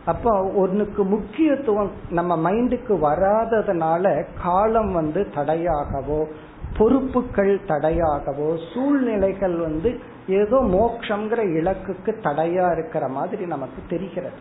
[0.05, 6.25] அப்போ ஒன்னுக்கு முக்கியத்துவம் நம்ம மைண்டுக்கு வராததுனால காலம் வந்து தடையாகவோ
[6.77, 14.39] பொறுப்புகள் தடையாகவோ சூழ்நிலைகள் வந்து ஏதோ மோக்ஷங்கிற இலக்குக்கு தடையா இருக்கிற மாதிரி நமக்கு தெரிகிறது.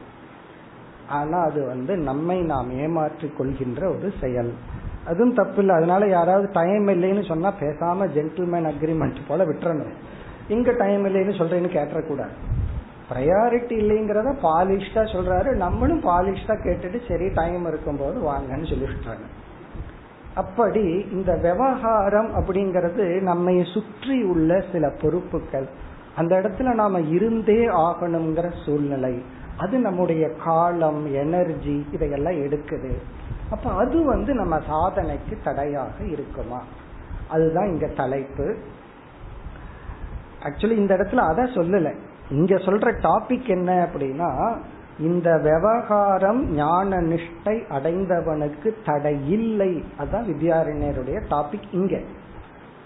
[1.09, 4.53] ஆனா அது வந்து நம்மை நாம் ஏமாற்றிக் கொள்கின்ற ஒரு செயல்.
[5.07, 5.75] அதுவும் தப்பு இல்லை.
[5.75, 9.93] அதனால யாராவது டைம் இல்லைன்னு சொன்னா பேசாம ஜென்டில்மேன் அக்ரிமெண்ட் போல விட்டுறணும்.
[10.49, 12.59] இங்க டைம் இல்லைன்னு சொல்றேன்னு கேட்டக்கூடாது
[13.11, 15.55] ப்ரையாரிட்டி இல்லைங்கிறத பாலிஷ்டா சொல்றாரு.
[15.57, 18.87] நம்மளும் பாலிஷ்டா கேட்டுட்டு சரி டைம் இருக்கும் போது வாங்கன்னு சொல்லி
[20.35, 25.69] அப்படி இந்த விவகாரம் அப்படிங்கிறது நம்மை சுற்றி உள்ள சில பொறுப்புகள்.
[26.17, 29.23] அந்த இடத்துல நாம இருந்தே ஆகணுங்கிற சூழ்நிலை.
[29.57, 32.93] அது நம்முடைய காலம் எனர்ஜி இதையெல்லாம் எடுக்குது.
[33.51, 36.63] அப்ப அது வந்து நம்ம சாதனைக்கு தடையாக இருக்குமா?
[37.29, 38.57] அதுதான் இங்க தலைப்பு.
[40.43, 41.95] ஆக்சுவலி இந்த இடத்துல அத சொல்லல.
[42.31, 44.57] இங்க சொல்ற டாபிக் என்ன அப்படின்னா
[44.99, 49.85] இந்த விவகாரம் ஞான நிஷ்டை அடைந்தவனுக்கு தடை இல்லை.
[49.99, 52.01] அதுதான் வித்யாரண்யருடைய டாபிக் இங்க.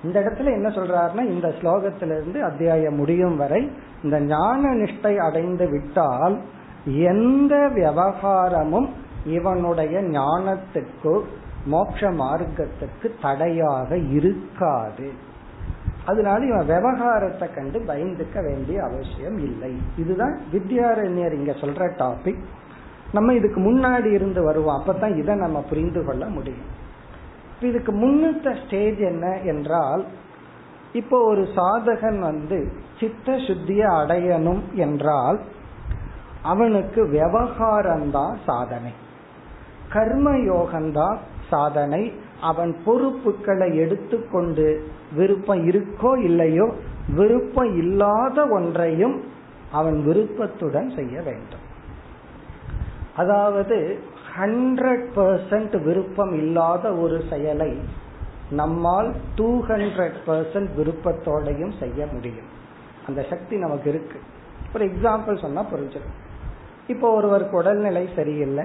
[0.04, 3.70] இந்த இடத்துல என்ன சொல்றாருன்னா இந்த ஸ்லோகத்திலிருந்து அத்தியாயம் முடியும் வரை
[4.02, 6.40] இந்த ஞான நிஷ்டை அடைந்து விட்டால்
[6.86, 8.88] எந்த விவகாரமும்
[9.26, 11.20] இவனுடைய ஞானத்துக்கு
[11.72, 15.32] மோட்ச மார்க்கத்துக்கு தடையாக இருக்காது.
[16.06, 19.72] அதனால இவன் விவகாரத்தை கண்டு பயந்துக்க வேண்டிய அவசியம் இல்லை.
[19.98, 22.42] இதுதான் வித்யாரண்யர் இங்க சொல்ற டாபிக்
[23.12, 24.82] நம்ம இதுக்கு முன்னாடி இருந்து வருவோம்.
[24.82, 26.82] அப்பதான் இதை நம்ம புரிந்து கொள்ள முடியும்.
[27.60, 30.04] இதுக்கு முன்னத்த ஸ்டேஜ் என்ன என்றால்
[30.92, 35.40] இப்போ ஒரு சாதகன் வந்து சித்த சுத்தியை அடையணும் என்றால்
[36.42, 38.92] அவனுக்கு விவகாரம்தான் சாதனை.
[39.88, 41.16] கர்ம யோகம்தான்
[41.50, 42.12] சாதனை.
[42.50, 44.66] அவன் பொறுப்புகளை எடுத்துக்கொண்டு
[45.16, 46.66] விருப்பம் இருக்கோ இல்லையோ
[47.16, 49.16] விருப்பம் இல்லாத ஒன்றையும்
[49.72, 51.64] அவன் விருப்பத்துடன் செய்ய வேண்டும்.
[53.16, 53.76] அதாவது
[54.36, 57.72] ஹண்ட்ரட் பர்சன்ட் விருப்பம் இல்லாத ஒரு செயலை
[58.50, 62.50] நம்மால் டூ ஹண்ட்ரட் பர்சன்ட் விருப்பத்தோடையும் செய்ய முடியும்.
[63.06, 64.18] அந்த சக்தி நமக்கு இருக்கு.
[64.74, 66.16] ஒரு எக்ஸாம்பிள் சொன்னா புரிஞ்சிடும்.
[66.86, 68.64] இப்போ ஒருவருக்கு உடல்நிலை சரியில்லை.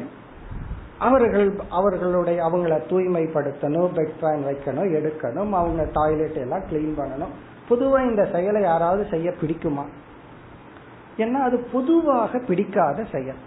[0.99, 7.33] அவர்கள் அவர்களுடைய அவங்கள தூய்மைப்படுத்தணும் பெட் ஃபேன் வைக்கணும் எடுக்கணும் அவங்க டாய்லெட் எல்லாம் கிளீன் பண்ணணும்.
[7.69, 9.85] பொதுவா இந்த செயலை யாராவது செய்ய பிடிக்குமா?
[11.17, 13.41] ஏன்னா அது பொதுவாக பிடிக்காத செயல்.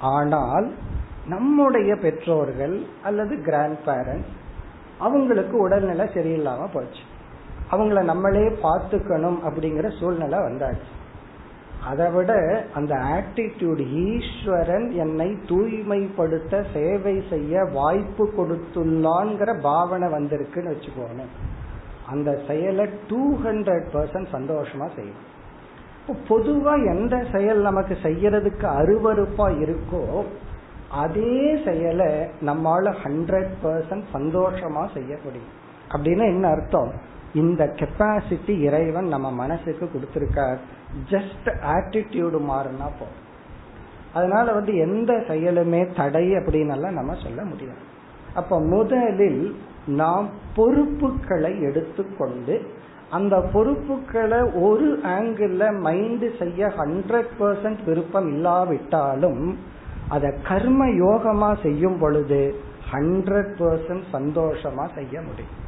[0.00, 0.72] ஆனால்
[1.26, 4.34] நம்முடைய பெற்றோர்கள் அல்லது கிராண்ட் பேரண்ட்ஸ்
[4.98, 7.02] அவங்களுக்கு உடல்நிலை சரியில்லாம போச்சு.
[7.70, 10.92] அவங்கள நம்மளே பார்த்துக்கணும் அப்படிங்கிற சூழ்நிலை வந்தாச்சு.
[11.88, 12.32] அதை விட
[12.74, 21.24] அந்த ஆட்டிடியூட் ஈஸ்வரன் என்னை தூய்மைப்படுத்த சேவை செய்ய வாய்ப்பு கொடுத்துள்ளான்ங்கிற பாவனை வந்திருக்குன்னு வச்சுக்கோங்க
[22.12, 25.22] அந்த செயலை டூ ஹண்ட்ரட் பர்சன்ட் சந்தோஷமா செய்யும்.
[26.28, 30.02] பொதுவா எந்த செயல் நமக்கு செய்யறதுக்கு அருவறுப்பா இருக்கோ
[31.02, 32.10] அதே செயலை
[32.48, 35.54] நம்மால ஹண்ட்ரட் பர்சன்ட் சந்தோஷமா செய்ய முடியும்.
[35.92, 36.92] அப்படின்னா என்ன அர்த்தம்?
[37.40, 40.60] இந்த கெப்பாசிட்டி இறைவன் நம்ம மனசுக்கு கொடுத்திருக்கார்.
[41.10, 43.24] ஜஸ்ட் ஆட்டிடியூடு மாறினா போதும்.
[44.14, 47.82] அதனால வந்து எந்த செயலுமே தடை அப்படின்னு நம்ம சொல்ல முடியாது.
[48.34, 49.42] அப்ப முதலில்
[49.86, 52.56] நாம் பொறுப்புகளை எடுத்துக்கொண்டு
[53.10, 54.86] அந்த பொறுப்புகளை ஒரு
[55.18, 59.44] ஆங்கிள் மைண்ட் செய்ய ஹண்ட்ரட் பர்சன்ட் விருப்பம் இல்லாவிட்டாலும்
[60.08, 62.40] அதை கர்ம யோகமா செய்யும் பொழுது
[62.92, 65.64] ஹண்ட்ரட் பர்சன்ட் சந்தோஷமா செய்ய முடியும்.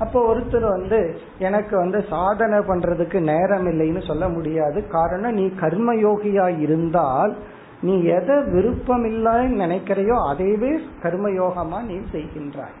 [0.00, 0.98] அப்போ ஒருத்தர் வந்து
[1.38, 4.78] எனக்கு வந்து சாதனை பண்றதுக்கு நேரம் இல்லைன்னு சொல்ல முடியாது.
[4.88, 7.32] காரணம் நீ கர்மயோகியா இருந்தால்
[7.80, 12.76] நீ எதை விருப்பம் இல்லைன்னு நினைக்கிறையோ அதைவே கர்மயோகமா நீ செய்கின்றாய்.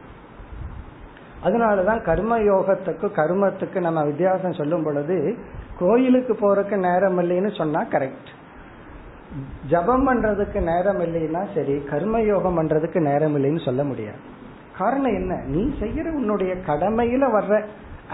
[1.44, 5.16] அதனாலதான் கர்ம யோகத்துக்கு கர்மத்துக்கு நம்ம வித்தியாசம் சொல்லும் பொழுது
[5.78, 8.30] கோயிலுக்கு போறதுக்கு நேரம் இல்லைன்னு சொன்னா கரெக்ட்
[9.68, 14.20] ஜபம் பண்றதுக்கு நேரம் இல்லைன்னா சரி கர்ம யோகம் பண்றதுக்கு நேரம் இல்லைன்னு சொல்ல முடியாது.
[14.80, 15.34] காரணம் என்ன?
[15.54, 17.54] நீ செய்யற உன்னுடைய கடமையில வர்ற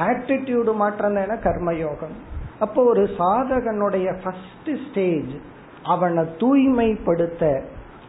[0.07, 2.17] ஆட்டிடியூடு மாற்றம் தானே கர்மயோகம்.
[2.59, 5.33] அப்போ ஒரு சாதகனுடைய ஃபர்ஸ்ட் ஸ்டேஜ்
[5.83, 7.45] அவனை தூய்மைப்படுத்த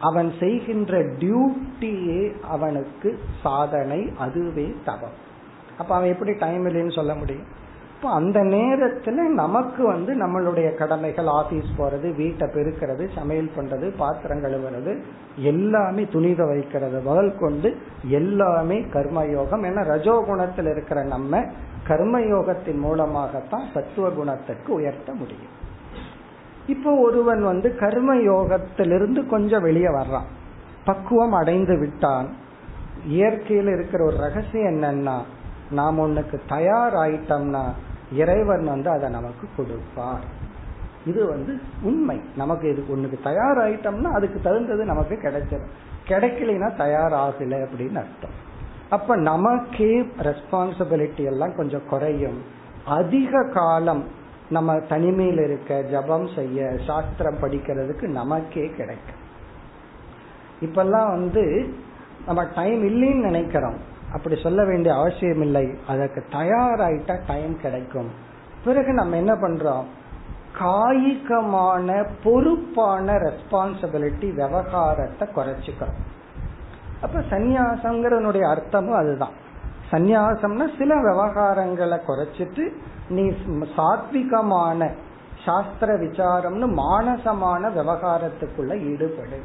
[0.00, 3.10] அவன் செய்கின்ற டியூட்டியே அவனுக்கு
[3.42, 5.16] சாதனை அதுவே தவம்.
[5.78, 7.48] அப்ப அவன் எப்படி டைம் இல்லைன்னு சொல்ல முடியும்?
[7.98, 15.02] இப்போ அந்த நேரத்துல நமக்கு வந்து நம்மளுடைய கடமைகள் ஆபீஸ் போறது வீட்டை பெருக்கிறது சமையல் பண்றது பாத்திரம் கழுவுறது
[15.36, 17.00] எல்லாமே துணித வைக்கிறது.
[17.00, 19.64] முதல் கொண்டு எல்லாமே கர்மயோகம்.
[19.64, 21.44] ஏன்னா ரஜோகுணத்தில் இருக்கிற நம்ம
[21.88, 25.54] கர்மயோகத்தின் மூலமாகத்தான் சத்துவ குணத்துக்கு உயர்த்த முடியும்.
[26.66, 30.28] இப்போ ஒருவன் வந்து கர்ம யோகத்திலிருந்து கொஞ்சம் வெளியே வர்றான்.
[30.84, 32.28] பக்குவம் அடைந்து விட்டான்.
[33.06, 35.18] இயற்கையில் இருக்கிற ஒரு ரகசியம் என்னன்னா
[35.70, 37.62] நாம் ஒண்ணுக்கு தயாராயிட்டோம்னா
[38.12, 40.24] இறைவன் வந்து அதை நமக்கு கொடுப்பார்.
[41.06, 42.20] இது வந்து உண்மை.
[42.36, 45.70] நமக்கு இது ஒண்ணுக்கு தயாராயிட்டோம்னா அதுக்கு தகுந்தது நமக்கு கிடைச்சிடும்
[46.06, 48.46] கிடைக்கலைன்னா தயாராகல அப்படின்னு அர்த்தம்.
[48.90, 52.42] அப்ப நமக்கே ரெஸ்பான்சிபிலிட்டி எல்லாம் கொஞ்சம் குறையும்.
[52.86, 54.04] அதிக காலம்
[54.50, 59.26] நம்ம தனிமையில் இருக்க ஜபம் செய்ய சாஸ்திரம் படிக்கிறதுக்கு நமக்கே கிடைக்கும்.
[60.60, 61.74] இப்பெல்லாம் வந்து
[62.26, 63.96] நம்ம டைம் இல்லைன்னு நினைக்கிறோம்.
[64.12, 68.10] அப்படி சொல்ல வேண்டிய அவசியம் இல்லை அதற்கு தயாராயிட்டா டைம் கிடைக்கும்.
[68.64, 69.84] பிறகு நம்ம என்ன பண்றோம்?
[70.60, 75.98] காய்கமான பொறுப்பான ரெஸ்பான்சிபிலிட்டி விவகாரத்தை குறைச்சிக்கிறோம்.
[77.00, 79.34] அப்ப சந்நியாசம்ங்கிறனுடைய அர்த்தமும் அதுதான்.
[79.90, 82.64] சந்நியாசம்னா சில விவகாரங்களை குறைச்சிட்டு
[83.08, 83.24] நீ
[83.76, 84.90] சாத்விகமான
[85.44, 89.38] சாஸ்திர விசாரம்னு மானசமான விவகாரத்துக்குள்ள ஈடுபடு.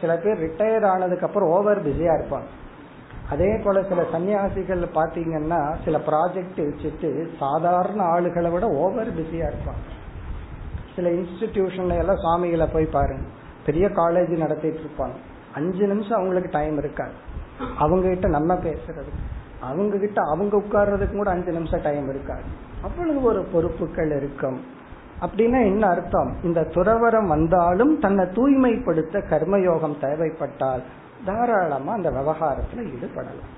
[0.00, 2.48] சில பேர் ரிட்டையர் ஆனதுக்கு அப்புறம் ஓவர் பிஸியா இருப்பாங்க.
[3.30, 9.90] அதே போல சில சன்னியாசிகள் பாத்தீங்கன்னா சில ப்ராஜெக்ட் வச்சுட்டு சாதாரண ஆளுகளை விட ஓவர் பிஸியா இருப்பாங்க.
[10.96, 13.22] சில இன்ஸ்டிடியூஷன்ல எல்லாம் சுவாமிகளை போய் பாருங்க
[13.66, 15.16] பெரிய காலேஜ் நடத்திட்டு இருப்பாங்க.
[15.54, 17.12] அஞ்சு நிமிஷம் அவங்களுக்கு டைம் இருக்காது.
[17.78, 19.12] அவங்க கிட்ட நம்ம பேசுறது.
[19.60, 22.42] அவங்க கிட்ட அவங்க உட்கார்றதுக்கு கூட அஞ்சு நிமிஷம் டைம் இருக்காது.
[22.82, 24.60] அவ்வளவு ஒரு பொறுப்புகள் இருக்கும்.
[25.20, 26.36] அப்படின்னா என்ன அர்த்தம்?
[26.42, 30.82] இந்த துறவரம் வந்தாலும் தன்னை தூய்மைப்படுத்த கர்மயோகம் தேவைப்பட்டால்
[31.24, 33.50] தாராளமா அந்த விவகாரத்துல ஈடுபடலாம்.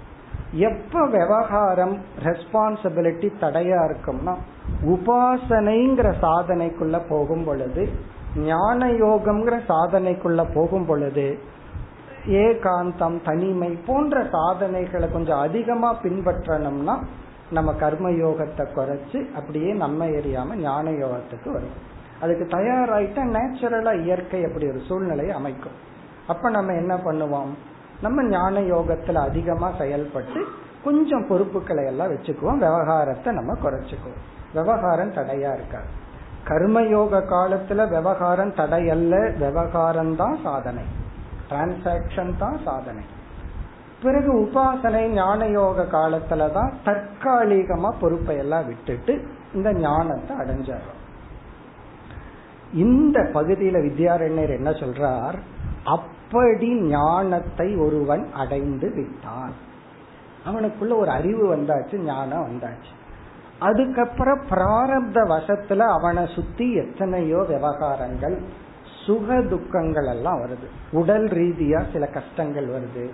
[0.52, 4.34] எப்ப விவகாரம் ரெஸ்பான்சிபிலிட்டி தடையா இருக்கும்னா
[4.86, 7.88] உபாசனைங்கிற சாதனைக்குள்ள போகும் பொழுது
[8.36, 11.38] ஞான யோகம்ங்கிற சாதனைக்குள்ள போகும் பொழுது
[12.26, 16.96] ஏகாந்தம் தனிமை போன்ற சாதனைகளை கொஞ்சம் அதிகமா பின்பற்றணும்னா
[17.50, 21.78] நம்ம கர்ம யோகத்தை குறைச்சு அப்படியே நம்ம எரியாம ஞான யோகத்துக்கு வரும்.
[22.20, 25.90] அதுக்கு தயாராயிட்டா நேச்சுரலா இயற்கை அப்படி ஒரு சூழ்நிலையை அமைக்கும்.
[26.26, 27.54] அப்ப நம்ம என்ன பண்ணுவோம்?
[28.02, 30.44] நம்ம ஞான யோகத்துல அதிகமா செயல்பட்டு
[30.84, 32.58] கொஞ்சம் பொறுப்புகளை எல்லாம் வச்சுக்குவோம்.
[32.58, 34.20] விவகாரத்தை நம்ம குறைச்சுக்குவோம்.
[34.54, 36.00] விவகாரம் தடையா இருக்காது.
[36.44, 39.38] கர்மயோக காலத்துல விவகாரம் தடையல்ல.
[39.38, 40.82] விவகாரம் தான் சாதனை.
[41.50, 43.02] டிரான்சாக்சன் தான் சாதனை.
[44.02, 51.00] பிறகு உபாசனை ஞான யோக காலத்துல தான் தற்காலிகமா பொறுப்பை எல்லாம் விட்டுட்டு இந்த ஞானத்தை அடைஞ்சிடறோம்.
[52.72, 55.34] இந்த பகுதியில வித்யாரண்யர் என்ன சொல்றார்?
[55.84, 59.52] அப்படி ஞானத்தை ஒருவன் அடைந்து விட்டான்.
[60.46, 63.00] அவனுக்குள்ள ஒரு அறிவு வந்தாச்சு ஞானம் வந்தாச்சு.
[63.58, 68.38] அதுக்கப்புறம் பிராரப்த வசத்துல அவனை சுத்தி எத்தனையோ விவகாரங்கள்
[69.06, 70.66] சுக துக்கங்கள் எல்லாம் வருது.
[70.92, 73.08] உடல் ரீதியா சில கஷ்டங்கள் வருது.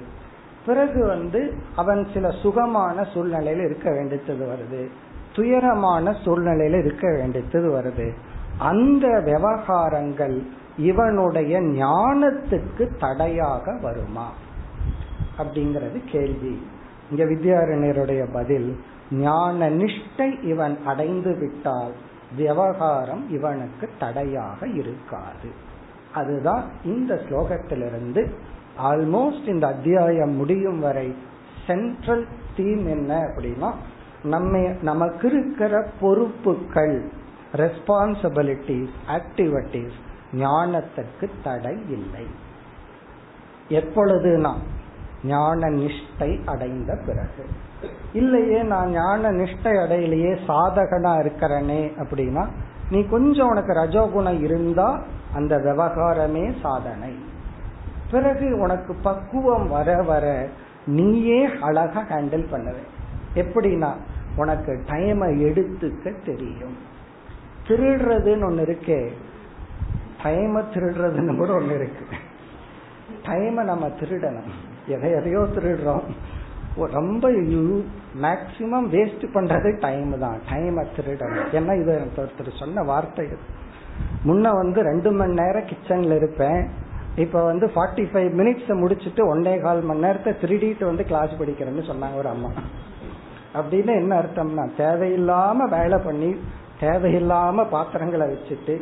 [0.66, 4.88] பிறகு வந்து அவன் சில சுகமான சூழ்நிலையில இருக்க வேண்டியது வருது.
[5.34, 8.12] துயரமான சூழ்நிலையில இருக்க வேண்டியது வருது.
[8.58, 10.42] அந்த விவகாரங்கள்
[10.78, 14.32] இவனுடைய ஞானத்துக்கு தடையாக வருமா?
[15.38, 16.62] அப்படிங்கிறது கேள்வி.
[17.10, 21.92] இங்க வித்யாரண்யருடைய பதில் ஞான நிஷ்டை இவன் அடைந்து விட்டால்
[22.36, 25.48] விவகாரம் இவனுக்கு தடையாக இருக்காது.
[26.14, 28.32] அதுதான் இந்த ஸ்லோகத்திலிருந்து
[28.82, 31.14] ஆல்மோஸ்ட் இந்த அத்தியாயம் முடியும் வரை
[31.66, 33.70] சென்ட்ரல் தீம் என்ன அப்படின்னா
[34.22, 37.10] நம்ம நமக்கு இருக்கிற பொறுப்புகள்
[37.52, 39.98] ரெஸ்பான்சிபிலிட்டிஸ் ஆக்டிவிட்டிஸ்
[40.32, 42.26] ஞானத்துக்கு தடை இல்லை.
[43.68, 44.54] எப்பொழுதுனா
[45.24, 47.44] ஞான நிஷ்டை அடைந்த பிறகு.
[48.12, 52.46] இல்லையே நான் ஞான நிஷ்டை அடையிலேயே சாதகனா இருக்கிறனே அப்படின்னா
[52.90, 55.02] நீ கொஞ்சம் உனக்கு ரஜோகுணம் இருந்தா
[55.34, 57.14] அந்த விவகாரமே சாதனை.
[58.10, 60.48] பிறகு உனக்கு பக்குவம் வர வர
[60.86, 62.74] நீயே அழகா ஹேண்டில் பண்ணுவ.
[63.34, 63.92] எப்படின்னா
[64.36, 66.76] உனக்கு டைமை எடுத்துக்க தெரியும்.
[67.68, 69.12] திருடுறதுன்னு ஒன்னு இருக்கே
[70.22, 72.16] டைமை திருடுறதுன்னு கூட ஒண்ணு இருக்கு.
[73.22, 74.50] டைமை நம்ம திருடணும்.
[74.86, 76.04] எதை எதையோ திருடுறோம்.
[76.92, 77.30] ரொம்ப
[78.22, 80.40] மேக்சிமம் வேஸ்ட் பண்றது டைம் தான்.
[80.50, 81.48] டைமை திருடணும்.
[81.52, 83.26] ஏன்னா இது ஒருத்தர் சொன்ன வார்த்தை
[84.26, 86.60] முன்ன வந்து ரெண்டு மணி நேரம் கிச்சன்ல இருப்பேன்.
[87.16, 92.16] இப்ப வந்து ஃபார்ட்டி ஃபைவ் மினிட்ஸ் முடிச்சுட்டு ஒன்னே கால் மணி நேரத்தை திருடிட்டு வந்து கிளாஸ் படிக்கிறேன்னு சொன்னாங்க
[92.16, 92.50] ஒரு அம்மா.
[93.54, 96.30] அப்படின்னு என்ன அர்த்தம்னா தேவையில்லாம வேலை பண்ணி
[96.80, 98.74] தேவையில்லாம பாத்திரங்களை வச்சுட்டு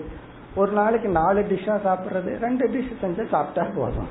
[0.57, 4.11] ஒரு நாளைக்கு நாலு டிஷ்ஷா சாப்பிட்றது ரெண்டு டிஷ் செஞ்சு சாப்பிட்டா போதும்.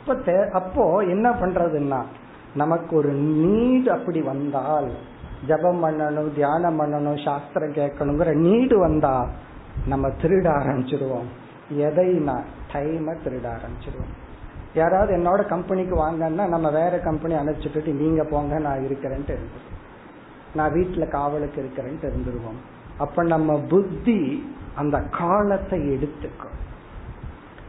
[0.00, 2.00] இப்போ அப்போ என்ன பண்றதுன்னா
[2.54, 4.90] நமக்கு ஒரு நீடு அப்படி வந்தால்
[5.46, 9.14] ஜபம் பண்ணணும் தியானம் பண்ணணும் சாஸ்திரம் கேட்கணுங்கிற நீடு வந்தா
[9.86, 11.28] நம்ம திருட ஆரம்பிச்சிருவோம்.
[11.86, 12.36] எதைனா
[12.72, 14.12] டைமை திருட ஆரம்பிச்சிருவோம்.
[14.74, 19.78] யாராவது என்னோட கம்பெனிக்கு வாங்கன்னா நம்ம வேற கம்பெனி அனுப்பிச்சுட்டு நீங்க போங்க நான் இருக்கிறேன்ட்டு இருந்துருவோம்.
[20.54, 22.60] நான் வீட்டில் காவலுக்கு இருக்கிறேன்ட்டு இருந்துருவோம்.
[23.00, 24.20] அப்ப நம்ம புத்தி
[24.74, 26.56] அந்த காலத்தை எடுத்துக்கும்.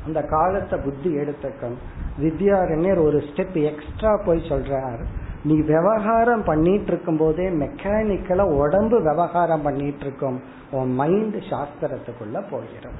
[0.05, 1.75] அந்த காலத்தை புத்தி எடுத்துக்கும்.
[2.19, 5.01] வித்யாரண்யர் ஒரு ஸ்டெப் எக்ஸ்ட்ரா போய் சொல்றார்.
[5.43, 10.37] நீ விவகாரம் பண்ணிட்டு இருக்கும் போதே மெக்கானிக்கலா உடம்பு விவகாரம் பண்ணிட்டு இருக்கும்
[10.71, 12.99] உன் மைண்ட் சாஸ்திரத்துக்குள்ள போயிடும்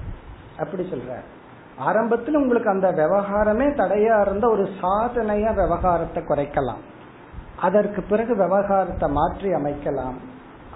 [0.59, 1.19] அப்படி சொல்ற
[1.87, 6.81] ஆரம்பத்துல உங்களுக்கு அந்த விவகாரமே தடையா இருந்த ஒரு சாதனையா விவகாரத்தை குறைக்கலாம்.
[7.59, 10.17] அதற்கு பிறகு விவகாரத்தை மாற்றி அமைக்கலாம்.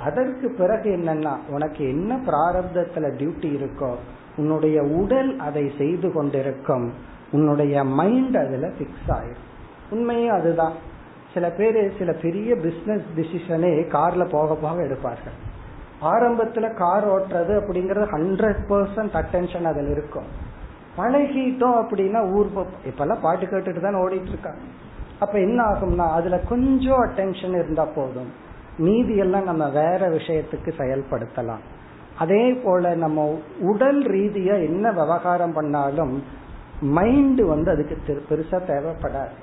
[0.04, 3.96] அதற்கு பிறகு என்னன்னா உனக்கு என்ன பிராரப்தத்துல டியூட்டி இருக்கோ
[4.38, 6.94] உன்னுடைய உடல் அதை செய்து கொண்டிருக்கும்.
[7.32, 9.54] உன்னுடைய மைண்ட் அதுல பிக்ஸ் ஆயிரும்.
[9.90, 10.74] உண்மையும் அதுதான்.
[11.34, 15.38] சில பேர் சில பெரிய பிசினஸ் டிசிஷனே கார்ல போக போக எடுப்பார்கள்.
[16.02, 20.24] ஆரம்பத்துல கார் ஓட்டுறது அப்படிங்கறது ஹண்ட்ரட் பர்சன்ட் அட்டென்ஷன் அதில் இருக்கும்.
[20.98, 22.50] பழகிட்டோம் அப்படின்னா ஊர்
[22.86, 24.60] இப்பெல்லாம் பாட்டு கேட்டுட்டு தான் ஓடிட்டு இருக்காங்க.
[25.20, 28.44] அப்ப என்ன ஆகும்னா அதுல கொஞ்சம் அட்டென்ஷன் இருந்தா போதும்.
[28.78, 31.64] மீதி எல்லாம் நம்ம வேற விஷயத்துக்கு செயல்படுத்தலாம்.
[32.18, 36.24] அதே போல நம்ம உடல் ரீதியா என்ன விவகாரம் பண்ணாலும்
[36.82, 39.36] மைண்டு வந்து அதுக்கு பெருசா தேவைப்படாது.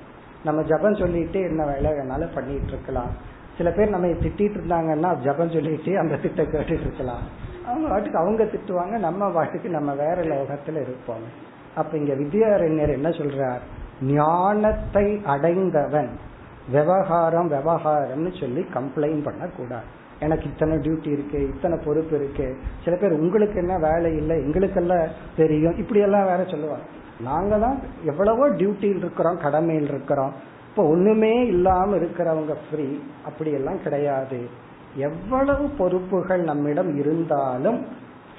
[0.43, 3.09] நம்ம ஜபம் சொல்லிட்டு என்ன வேலை வேணாலும் பண்ணிட்டு இருக்கலாம்.
[3.57, 7.21] சில பேர் நம்ம திட்டிட்டு இருந்தாங்கன்னா ஜபம் சொல்லிட்டு அந்த திட்ட கேட்டுட்டு இருக்கலாம்.
[7.65, 11.51] அவங்க வாட்டுக்கு அவங்க திட்டுவாங்க நம்ம வாட்டுக்கு நம்ம வேற லோகத்துல இருப்போம்.
[11.75, 13.59] அப்ப இங்க வித்யாரண்யர் என்ன சொல்றார்?
[14.01, 16.09] ஞானத்தை அடைந்தவன்.
[16.71, 20.01] விவகாரம் விவகாரம்னு சொல்லி கம்ப்ளைண்ட் பண்ணக்கூடாது.
[20.19, 22.57] எனக்கு இத்தனை டியூட்டி இருக்கு இத்தனை பொறுப்பு இருக்கு.
[22.83, 25.77] சில பேர் உங்களுக்கு என்ன வேலை இல்லை எங்களுக்கெல்லாம் தெரியும்.
[25.77, 26.83] இப்படி எல்லாம் வேற சொல்லுவாங்க.
[27.19, 30.33] நாங்க தான் எவ்வளவோ டியூட்டியில் இருக்கிறோம் கடமையில் இருக்கிறோம்.
[30.69, 34.39] இப்போ ஒண்ணுமே இல்லாம இருக்கிறவங்க ஃப்ரீ அப்படி எல்லாம் கிடையாது.
[34.95, 37.85] எவ்வளவு பொறுப்புகள் நம்மிடம் இருந்தாலும்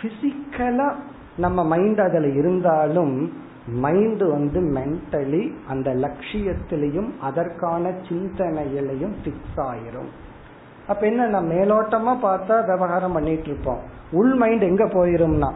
[0.02, 0.92] பிசிக்கலா
[1.36, 3.32] நம்ம மைண்ட் அதுல இருந்தாலும்
[3.66, 10.10] மைண்ட் வந்து மென்டலி அந்த லட்சியத்திலையும் அதற்கான சிந்தனையிலையும் பிக்ஸ் ஆயிரும்.
[10.88, 13.78] அப்ப என்ன நம்ம மேலோட்டமா பார்த்தா விவகாரம் பண்ணிட்டு இருப்போம்.
[14.12, 15.52] உள் மைண்ட் எங்க போயிரும்னா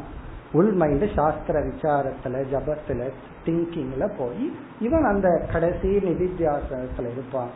[0.53, 3.11] உள் மைண்ட் சாஸ்திர விசாரத்துல ஜபத்துல
[3.47, 7.49] திங்கிங்ல போய் இவன் அந்த கடைசி நிதித்தியாசனத்துல இருப்பான்.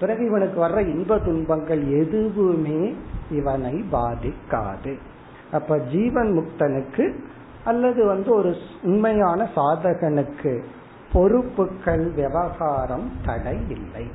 [0.00, 2.94] பிறகு இவனுக்கு வர்ற இன்ப துன்பங்கள் எதுவுமே
[3.30, 4.96] இவனை பாதிக்காது.
[5.52, 7.14] அப்ப ஜீவன் முக்தனுக்கு
[7.70, 8.50] அல்லது வந்து ஒரு
[8.82, 10.52] உண்மையான சாதகனுக்கு
[11.12, 14.06] பொறுப்புகள் விவகாரம் தடை இல்லை.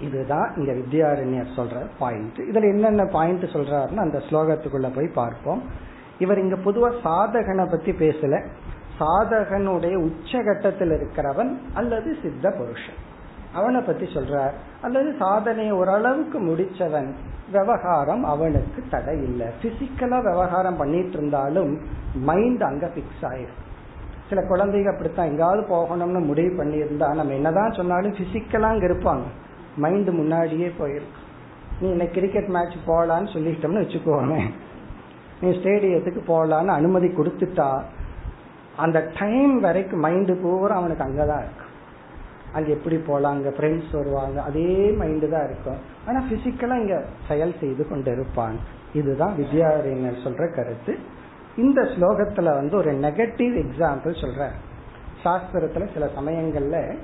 [0.00, 5.62] இதுதான் இங்க வித்யாரண்யர் சொல்ற பாயிண்ட் இதுல என்னென்ன பாயிண்ட் சொல்றாருன்னு அந்த ஸ்லோகத்துக்குள்ள போய் பார்ப்போம்.
[6.18, 8.34] இவர் இங்க பொதுவா சாதகனை பத்தி பேசல.
[9.00, 13.00] சாதகனுடைய உச்சகட்டத்தில் இருக்கிறவன் அல்லது சித்த புருஷன்.
[13.54, 14.52] அவனை பத்தி சொல்றார்.
[14.82, 17.12] அல்லது சாதனையை ஓரளவுக்கு முடிச்சவன்
[17.52, 19.46] விவகாரம் அவனுக்கு தடை இல்லை.
[19.62, 21.78] பிசிக்கலா விவகாரம் பண்ணிட்டு இருந்தாலும்
[22.14, 23.58] மைண்ட் அங்க பிக்ஸ் ஆயிரும்.
[24.28, 25.26] சில குழந்தைங்க அப்படித்தான்.
[25.26, 29.22] எங்காவது போகணும்னு முடிவு பண்ணியிருந்தா நம்ம என்னதான் சொன்னாலும் பிசிக்கலா அங்க இருப்பாங்க.
[29.76, 31.18] மைண்ட் முன்னாடியே போயிருக்கு.
[31.80, 34.50] நீ இன்னைக்கு கிரிக்கெட் மேட்ச் போகலான்னு சொல்லிட்டோம்னு வச்சுக்கோங்க
[35.40, 37.82] நீ ஸ்டேடியத்துக்கு போகலான்னு அனுமதி கொடுத்துட்டா
[38.76, 41.69] அந்த டைம் வரைக்கும் மைண்டு பூரா அவனுக்கு அங்கதான் இருக்கும்
[42.52, 44.42] அங்க எப்படி போலாம் அங்க ஃப்ரெண்ட்ஸ் வருவாங்க.
[44.42, 45.80] அதே மைண்டு தான் இருக்கும்.
[46.06, 48.56] ஆனா பிசிக்கலா இங்க செயல் செய்து கொண்டு இருப்பான்
[48.92, 50.98] இதுதான் வித்யாரண்யர் சொல்ற கருத்து.
[51.56, 54.48] இந்த ஸ்லோகத்துல வந்து ஒரு நெகட்டிவ் எக்ஸாம்பிள் சொல்ற
[55.24, 56.96] சாஸ்திரத்துல சில சமயங்கள்ல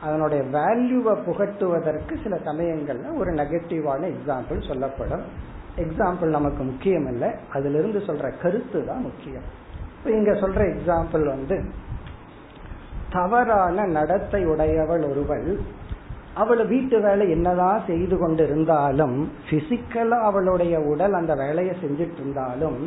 [0.00, 5.24] அதனுடைய வேல்யூவை புகட்டுவதற்கு சில சமயங்கள்ல ஒரு நெகட்டிவான எக்ஸாம்பிள் சொல்லப்படும்.
[5.76, 9.46] எக்ஸாம்பிள் நமக்கு முக்கியம் இல்லை அதுல இருந்து சொல்ற கருத்து தான் முக்கியம்.
[9.98, 11.56] இப்ப இங்க சொல்ற எக்ஸாம்பிள் வந்து
[13.12, 15.48] தவறான நடத்தை உடையவள் ஒருவள்.
[16.34, 19.16] அவள் வீட்டு வேலை என்னதான் செய்து கொண்டு இருந்தாலும்
[19.50, 22.78] பிசிக்கலா அவளுடைய உடல் அந்த வேலையை செஞ்சிட்டு இருந்தாலும்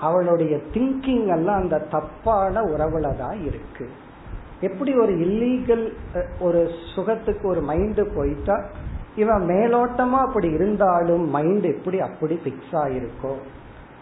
[0.00, 3.86] அவளுடைய திங்கிங் எல்லாம் அந்த தப்பான உறவுல தான் இருக்கு.
[4.60, 5.84] எப்படி ஒரு இல்லீகல்
[6.40, 6.60] ஒரு
[6.94, 8.56] சுகத்துக்கு ஒரு மைண்டு போயிட்டா
[9.16, 13.32] இவன் மேலோட்டமா அப்படி இருந்தாலும் மைண்ட் எப்படி அப்படி பிக்ஸ் ஆயிருக்கோ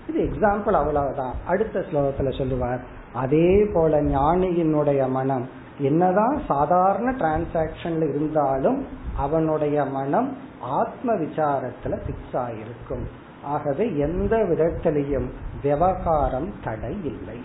[0.09, 1.35] இது எக்ஸாம்பிள் அவ்வளவுதான்.
[1.47, 2.83] அடுத்த ஸ்லோகத்துல சொல்லுவார்.
[3.13, 5.49] அதே போல ஞானியினுடைய மனம்
[5.79, 8.87] என்னதான் சாதாரண டிரான்சாக்சன்ல இருந்தாலும்
[9.17, 13.05] அவனுடைய மனம் ஆத்ம விசாரத்துல பிக்ஸ் ஆயிருக்கும்.
[13.43, 15.29] ஆகவே எந்த விதத்திலையும்
[15.63, 17.41] விவகாரம் தடை இல்லை.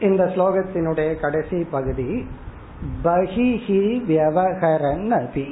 [0.00, 2.26] இந்த ஸ்லோகத்தினுடைய கடைசி பகுதி
[3.04, 5.46] பகிஹி வியவகரன் அபி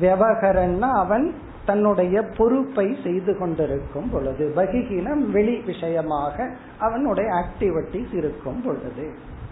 [0.00, 1.26] வியவகரன்னா அவன்
[1.69, 6.35] தன்னுடைய பொறுப்பை செய்து கொண்டிருக்கும் பொழுது பகிகின வெளி விஷயமாக
[6.79, 9.05] அவனுடைய ஆக்டிவிட்டிஸ் இருக்கும் பொழுது.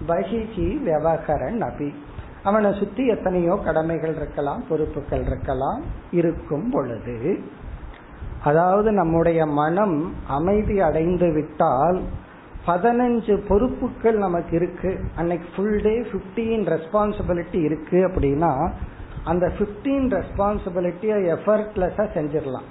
[0.07, 1.89] பகிகி விவகரன் அபி.
[2.43, 7.39] அவனை சுத்தி எத்தனையோ கடமைகள் இருக்கலாம் பொறுப்புகள் இருக்கலாம் இருக்கும் பொழுது.
[8.43, 9.97] அதாவது நம்முடைய மனம்
[10.27, 11.99] அமைதி அடைந்து விட்டால்
[12.67, 14.91] பதினஞ்சு பொறுப்புகள் நமக்கு இருக்கு.
[15.15, 18.53] அன்னைக்கு ஃபுல் டே ஃபிஃப்டீன் ரெஸ்பான்சிபிலிட்டி இருக்கு அப்படின்னா
[19.27, 22.67] அந்த பிப்டீன் ரெஸ்பான்சிபிலிட்டியை எஃபர்ட்லெஸ்ஸா செஞ்சிடலாம்.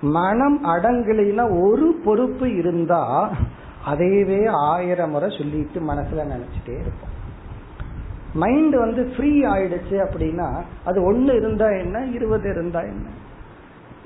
[0.00, 3.02] மனம் அடங்கலினா ஒரு பொறுப்பு இருந்தா
[3.90, 7.14] அதையவே ஆயிரம் முறை சொல்லிட்டு மனசுல நினைச்சிட்டே இருப்போம்.
[8.34, 10.48] மைண்ட் வந்து ஃப்ரீ ஆயிடுச்சு அப்படின்னா
[10.84, 13.06] அது ஒன்னு இருந்தா என்ன இருபது இருந்தா என்ன?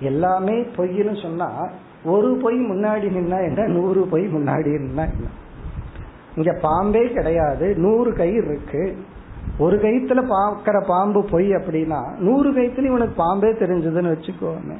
[0.00, 1.68] எல்லாமே பொய்னு சொன்னா
[2.04, 5.28] ஒரு பொய் முன்னாடி நின்னா என்ன நூறு பொய் முன்னாடி நின்னா என்ன?
[6.36, 8.82] இங்க பாம்பே கிடையாது நூறு கயிறு இருக்கு.
[9.58, 14.76] ஒரு கயித்துல பாக்கிற பாம்பு பொய் அப்படின்னா நூறு கயித்துல இவனுக்கு பாம்பே தெரிஞ்சதுன்னு வச்சுக்கோமே.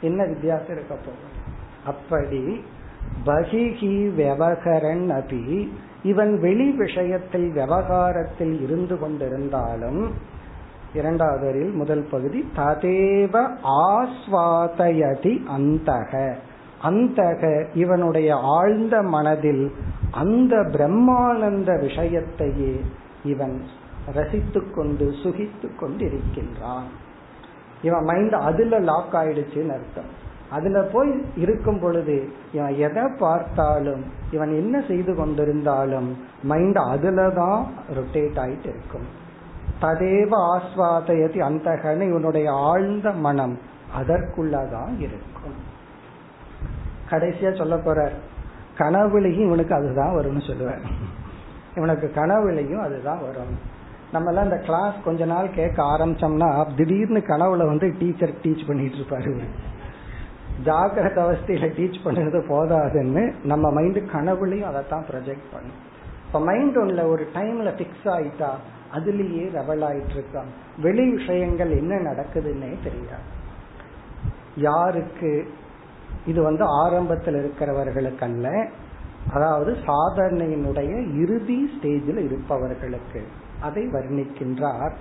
[0.00, 1.40] என்ன வித்தியாசம் இருக்க போகும்
[1.86, 2.60] அப்படி
[3.26, 5.68] பகிஹி விவகரன் அபி
[6.02, 10.10] இவன் வெளி விஷயத்தில் விவகாரத்தில் இருந்து கொண்டிருந்தாலும்
[10.94, 13.34] இரண்டாவது வரையில் முதல் பகுதி ததேவ
[13.90, 16.34] ஆஸ்வாதயதி அந்தக.
[16.84, 19.72] அந்தக இவனுடைய ஆழ்ந்த மனதில்
[20.10, 22.80] அந்த பிரம்மானந்த விஷயத்தையே
[23.24, 23.62] இவன்
[24.06, 26.84] ரசித்துக் கொண்டு சுகித்து கொண்டு இருக்கின்றான்
[27.82, 30.10] இவன் மைண்ட் அதுல லாக் ஆயிடுச்சுன்னு அர்த்தம்.
[30.50, 36.08] அதுல போய் இருக்கும் பொழுது இவன் எதை பார்த்தாலும் இவன் என்ன செய்து கொண்டிருந்தாலும்
[36.42, 39.06] மைண்ட் அதுலதான் ரொட்டேட் ஆயிட்டு இருக்கும்.
[39.80, 43.58] ததேவ ஆஸ்வாதயதி அந்தகன இவனுடைய ஆழ்ந்த மனம்
[43.98, 45.70] அதற்குள்ளதான் இருக்கும்.
[47.10, 48.12] கடைசியா சொல்ல போற
[48.78, 50.80] கனவுலையும் இவனுக்கு அதுதான் வரும்னு சொல்லுவேன்
[51.76, 53.71] இவனுக்கு கனவுலையும் அதுதான் வரும்.
[54.12, 59.32] நம்ம எல்லாம் இந்த கிளாஸ் கொஞ்ச நாள் கேட்க ஆரம்பிச்சோம்னா திடீர்னு கனவுல வந்து டீச்சர் டீச் பண்ணிட்டு இருப்பாரு
[60.66, 65.78] ஜாகிரத அவஸ்தையில டீச் பண்ணுறது போதாதுன்னு நம்ம மைண்டு கனவுலையும் தான் ப்ரொஜெக்ட் பண்ணும்.
[66.26, 68.50] இப்போ மைண்ட் ஒன்றில் ஒரு டைம்ல ஃபிக்ஸ் ஆயிட்டா
[68.96, 70.50] அதுலேயே ரெவல் ஆயிட்டு இருக்கான்.
[70.86, 73.26] வெளி விஷயங்கள் என்ன நடக்குதுன்னே தெரியாது.
[74.68, 75.32] யாருக்கு
[76.26, 78.48] இது வந்து ஆரம்பத்தில் இருக்கிறவர்களுக்கு அல்ல
[79.34, 80.92] அதாவது சாதனையினுடைய
[81.22, 83.22] இறுதி ஸ்டேஜில் இருப்பவர்களுக்கு.
[83.62, 84.92] அதை வர்ணிக்கின்றார்.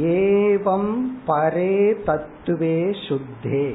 [0.00, 3.74] ஏவம் பரே தத்துவே சுத்தே.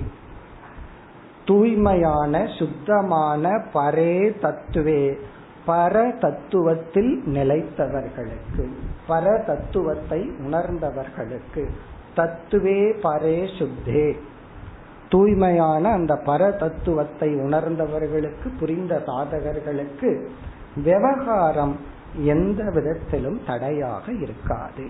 [1.46, 5.18] தூய்மையான சுத்தமான பரே தத்துவே.
[5.68, 8.66] பர தத்துவத்தில் நிலைத்தவர்களுக்கு
[9.08, 11.68] பர தத்துவத்தை உணர்ந்தவர்களுக்கு
[12.16, 14.18] தத்துவே பரே சுத்தே.
[15.10, 20.26] தூய்மையான அந்த பர தத்துவத்தை உணர்ந்தவர்களுக்கு புரிந்த சாதகர்களுக்கு
[20.84, 24.90] விவகாரம் எந்த விதத்திலும் தடையாக இருக்காது.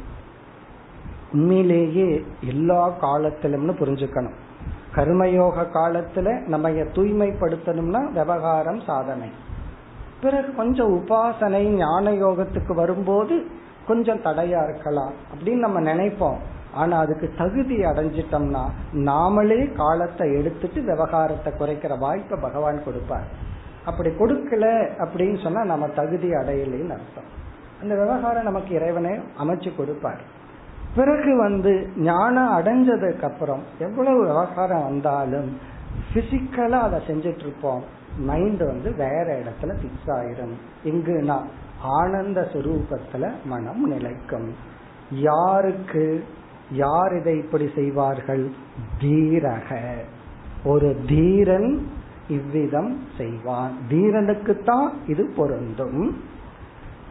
[1.31, 4.37] உண்மையிலேயே எல்லா காலத்திலும்னு புரிஞ்சுக்கணும்.
[4.95, 9.29] கர்மயோக காலத்துல நம்ம தூய்மைப்படுத்தணும்னா விவகாரம் சாதனை.
[10.21, 13.45] பிறகு கொஞ்சம் உபாசனை ஞான யோகத்துக்கு வரும்போது
[13.87, 16.37] கொஞ்சம் தடையா இருக்கலாம் அப்படின்னு நம்ம நினைப்போம்.
[16.73, 23.47] ஆனா அதுக்கு தகுதி அடைஞ்சிட்டோம்னா நாமளே காலத்தை எடுத்துட்டு விவகாரத்தை குறைக்கிற வாய்ப்பை பகவான் கொடுப்பார்.
[23.89, 27.37] அப்படி கொடுக்கல அப்படின்னு சொன்னா நம்ம தகுதி அடையலைன்னு அர்த்தம்.
[27.81, 30.21] அந்த விவகாரம் நமக்கு இறைவனே அமைச்சு கொடுப்பார்.
[30.95, 35.57] பிறகு வந்து ஞானம் அடைஞ்சதுக்கு அப்புறம் எவ்வளவு விவகாரம் வந்தாலும்
[36.13, 37.83] பிசிக்கலா அதை செஞ்சிட்டு இருப்போம்.
[38.17, 40.55] மைண்ட் வந்து வேற இடத்துல பிக்ஸ் ஆயிரும்.
[40.85, 41.41] எங்குனா
[41.81, 44.55] ஆனந்த சுரூபத்துல மனம் நிலைக்கும்.
[45.11, 46.23] யாருக்கு
[46.71, 48.49] யார் இதை இப்படி செய்வார்கள்?
[49.01, 49.77] தீரக.
[50.65, 51.87] ஒரு தீரன்
[52.29, 53.71] இவ்விதம் செய்வான்.
[53.89, 56.17] தீரனுக்குத்தான் இது பொருந்தும்.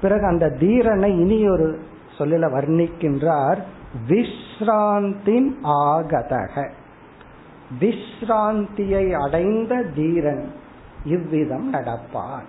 [0.01, 1.81] பிறகு அந்த தீரனை இனி ஒரு
[2.19, 3.59] சொல்லில வர்ணிக்கின்றார்
[4.09, 6.71] விஸ்ராந்தின் ஆகதக.
[7.81, 10.53] விஸ்ராந்தியை அடைந்த தீரன்
[11.05, 12.47] இவ்விதம் நடப்பான்.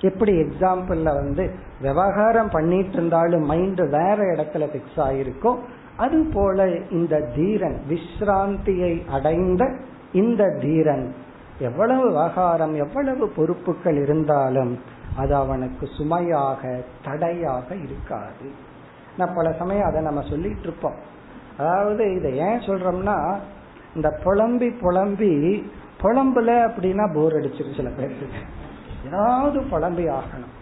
[0.00, 5.58] எப்படி எக்ஸாம்பிள்ல வந்து விவகாரம் பண்ணிட்டு இருந்தாலும் மைண்ட் வேற இடத்துல பிக்ஸ் ஆயிருக்கும்
[5.96, 9.76] அது போல இந்த தீரன் விஸ்ராந்தியை அடைந்த
[10.12, 11.14] இந்த தீரன்
[11.58, 14.78] எவ்வளவு விவகாரம் எவ்வளவு பொறுப்புகள் இருந்தாலும்
[15.16, 18.50] அது அவனுக்கு சுமையாக தடையாக இருக்காது.
[19.16, 20.94] நான் பல சமயம் அதை நம்ம சொல்லிட்டு இருப்போம்.
[21.58, 23.38] அதாவது இதை ஏன் சொல்றோம்னா
[23.94, 25.70] இந்த புலம்பி புலம்பி
[26.02, 28.26] புலம்புல அப்படின்னா போர் அடிச்சிரு சில பேருக்கு.
[29.06, 30.52] ஏதாவது புலம்பி ஆகணும்.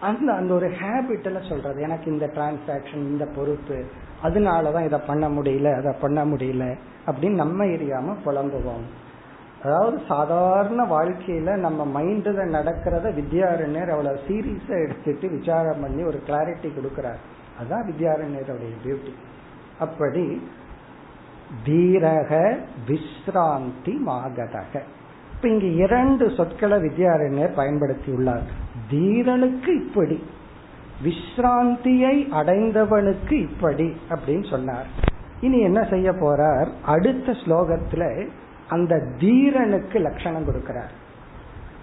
[0.00, 3.84] அந்த அந்த ஒரு ஹேபிட்ல சொல்றது எனக்கு இந்த டிரான்சாக்சன் இந்த பொறுப்பு
[4.22, 6.76] அதனாலதான் இதை பண்ண முடியல அதை பண்ண முடியல
[7.06, 8.84] அப்படின்னு நம்ம எரியாம புலம்புவோம்.
[9.64, 17.22] அதாவது சாதாரண வாழ்க்கையில நம்ம மைண்ட்ல நடக்கிறத வித்யாரண்யர் அவ்வளவு சீரியஸா எடுத்துட்டு விசாரம் பண்ணி ஒரு கிளாரிட்டி கொடுக்கிறார்.
[17.58, 19.12] அதுதான் வித்யாரண்யருடைய பியூட்டி
[19.78, 20.42] அப்படி
[21.64, 22.58] தீரக
[22.88, 24.82] விஸ்ராந்தி மாகதக.
[25.34, 28.46] இப்ப இங்க இரண்டு சொற்களை வித்யாரண்யர் பயன்படுத்தியுள்ளார்
[28.90, 30.24] தீரனுக்கு இப்படி
[31.04, 34.86] விஸ்ராந்தியை அடைந்தவனுக்கு இப்படி அப்படின்னு சொன்னார்.
[35.40, 36.68] இனி என்ன செய்ய போறார்?
[36.86, 38.04] அடுத்த ஸ்லோகத்துல
[38.68, 40.92] அந்த தீரனுக்கு லட்சணம் கொடுக்கிறார்.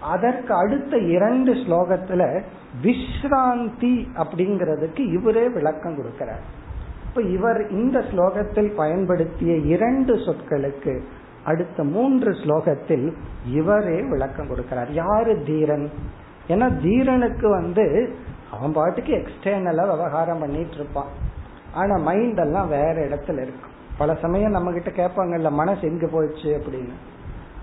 [0.00, 2.42] அதற்கு அடுத்த இரண்டு ஸ்லோகத்துல
[2.82, 6.42] விஸ்ராந்தி அப்படிங்கிறதுக்கு இவரே விளக்கம் கொடுக்கிறார்.
[7.08, 11.02] இப்ப இவர் இந்த ஸ்லோகத்தில் பயன்படுத்திய இரண்டு சொற்களுக்கு
[11.44, 13.12] அடுத்த மூன்று ஸ்லோகத்தில்
[13.46, 14.90] இவரே விளக்கம் கொடுக்கிறார்.
[14.90, 15.90] யாரு தீரன்?
[16.48, 18.16] ஏன்னா தீரனுக்கு வந்து
[18.50, 21.08] அவன் பாட்டுக்கு எக்ஸ்டர்னலா விவகாரம் பண்ணிட்டு இருப்பான்.
[21.74, 26.46] ஆனா மைண்ட் எல்லாம் வேற இடத்துல இருக்கும் பல சமயம் நம்ம கிட்ட கேட்பாங்கல்ல மனசு எங்க போயிடுச்சு?
[26.46, 26.92] அப்படின்னு.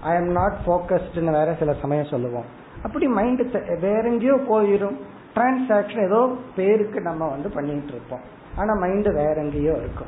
[0.01, 2.43] ஐ எம் நாட் போக்கஸ்ட்னு வேற சில சமயம் சொல்லுவோம்.
[2.83, 4.95] அப்படி மைண்ட் வேற எங்கேயோ போயிடும்
[5.35, 8.19] டிரான்சாக்சன் ஏதோ பேருக்கு நம்ம வந்து பண்ணிட்டு இருப்போம்.
[8.55, 10.07] ஆனா மைண்ட் வேற எங்கேயோ இருக்கும்.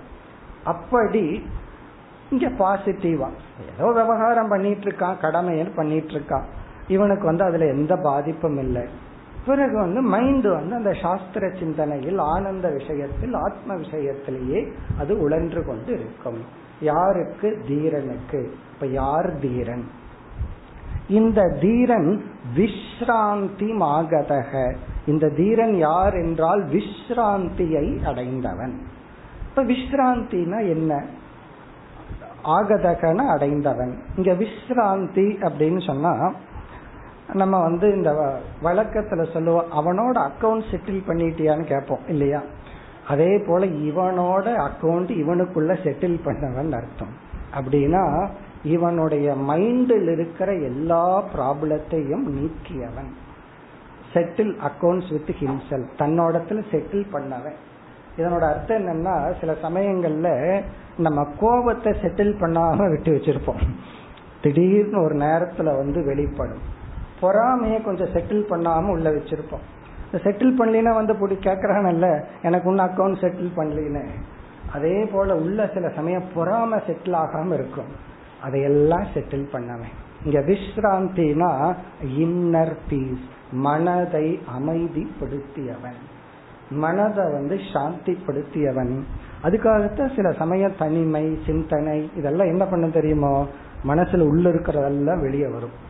[0.64, 1.50] அப்படி
[2.30, 3.30] இங்க பாசிட்டிவா
[3.78, 6.44] ஏதோ விவகாரம் பண்ணிட்டு இருக்கான் கடமைன்னு பண்ணிட்டு இருக்கான்.
[6.88, 8.88] இவனுக்கு வந்து அதுல எந்த பாதிப்பும் இல்லை.
[9.46, 16.40] பிறகு வந்து மைண்ட் வந்து அந்த சாஸ்திர சிந்தனையில் ஆனந்த விஷயத்தில் ஆத்ம விஷயத்திலேயே அது உழன்று கொண்டு இருக்கும்.
[16.82, 17.62] யாருக்கு?
[17.68, 18.50] தீரனுக்கு.
[18.74, 19.88] இப்ப யார் தீரன்?
[21.10, 22.24] இந்த தீரன்
[22.56, 24.76] விஸ்ராந்தி மாகதக
[25.06, 28.82] இந்த தீரன் யார் என்றால் விஸ்ராந்தியை அடைந்தவன்.
[29.50, 31.06] இப்ப விஸ்ராந்தினா என்ன?
[32.46, 34.02] ஆகதகன அடைந்தவன்.
[34.16, 36.34] இங்க விஸ்ராந்தி அப்படின்னு சொன்னா
[37.34, 42.42] நம்ம வந்து இந்த வழக்கத்துல சொல்லுவோம் அவனோட அக்கௌண்ட் செட்டில் பண்ணிட்டியான்னு கேட்போம் இல்லையா?
[43.08, 47.30] அதே போல இவனோட அக்கௌண்ட் இவனுக்குள்ள செட்டில் பண்ணவன் அர்த்தம்.
[47.60, 48.28] அப்படின்னா
[48.64, 53.12] இவனுடைய மைண்டில் இருக்கிற எல்லா ப்ராப்ளத்தையும் நீக்கியவன்.
[54.14, 57.56] செட்டில் அக்கௌண்ட்ஸ் வித் ஹிம்செல் தன்னோடத்துல செட்டில் பண்ணவன்.
[58.18, 60.62] இதனோட அர்த்தம் என்னன்னா சில சமயங்கள்ல
[60.98, 63.68] நம்ம கோபத்தை செட்டில் பண்ணாம விட்டு வச்சிருப்போம்.
[64.42, 66.80] திடீர்னு ஒரு நேரத்துல வந்து வெளிப்படும்.
[67.22, 69.66] பொறாமைய கொஞ்சம் செட்டில் பண்ணாம உள்ள வச்சிருப்போம்.
[70.12, 74.06] செட்டில் பண்ணலினா வந்து போட்டு கேக்குறானல்ல எனக்கு ஒன்னும் அக்கௌண்ட் செட்டில் பண்ணலின்னு.
[74.74, 78.10] அதே போல உள்ள சில சமயம் பொறாம செட்டில் ஆகாம இருக்கும்.
[78.42, 79.94] அதையெல்லாம் செட்டில் பண்ணவேன்
[80.24, 81.76] இங்க விஸ்ராந்தினா
[82.18, 86.00] இன்னர் பீஸ் மனதை அமைதிப்படுத்தியவன்.
[86.70, 89.00] மனதை வந்து சாந்திப்படுத்தியவன்.
[89.44, 93.48] அதுக்காகத்தான் சில சமயம் தனிமை சிந்தனை இதெல்லாம் என்ன பண்ண தெரியுமோ?
[93.88, 95.90] மனசுல உள்ள இருக்கிறதெல்லாம் வெளியே வரும்.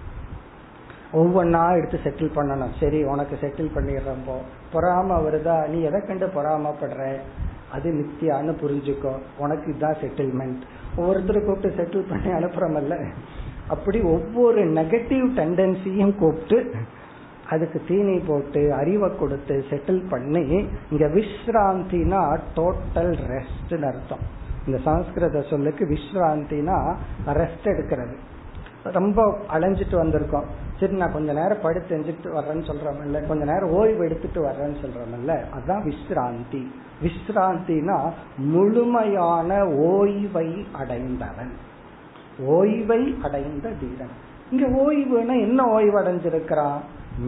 [1.14, 2.74] ஒவ்வொன்னா எடுத்து செட்டில் பண்ணணும்.
[2.80, 4.36] சரி உனக்கு செட்டில் பண்ணிடுறப்போ
[4.74, 5.68] பொறாம வருதா?
[5.68, 7.18] நீ எதை கண்டு பொறாமப்படுற?
[7.72, 9.14] அது நித்தியான்னு புரிஞ்சுக்கோ.
[9.38, 10.62] உனக்கு இதுதான் செட்டில்மெண்ட்
[10.96, 13.06] ஒவ்வொருத்தரும் கூப்பிட்டு செட்டில் பண்ணி அனுப்புறமல்ல.
[13.68, 16.76] அப்படி ஒவ்வொரு நெகட்டிவ் டெண்டன்சியும் கூப்பிட்டு
[17.50, 24.26] அதுக்கு தீனி போட்டு அறிவை கொடுத்து செட்டில் பண்ணி இங்க விஸ்ராந்தினா டோட்டல் ரெஸ்ட் அர்த்தம்.
[24.66, 26.96] இந்த சமஸ்கிருத சொல்லுக்கு விஸ்ராந்தினா
[27.28, 28.16] ரெஸ்ட் எடுக்கிறது.
[28.84, 30.46] ரொம்ப அலைஞ்சிட்டு வந்திருக்கோம்.
[30.80, 35.84] சரி நான் கொஞ்ச நேரம் படுத்து எஞ்சிட்டு வர்றேன்னு சொல்றோம்ல கொஞ்ச நேரம் ஓய்வு எடுத்துட்டு வர்றேன்னு சொல்றோம்ல அதுதான்
[35.84, 36.66] விஸ்ராந்தி.
[37.04, 41.52] விஸ்ராந்தினா முழுமையான ஓய்வை அடைந்தவன்.
[42.48, 46.80] ஓய்வை அடைந்த தீரன் இங்க ஓய்வுனா என்ன ஓய்வு அடைஞ்சிருக்கிறான்?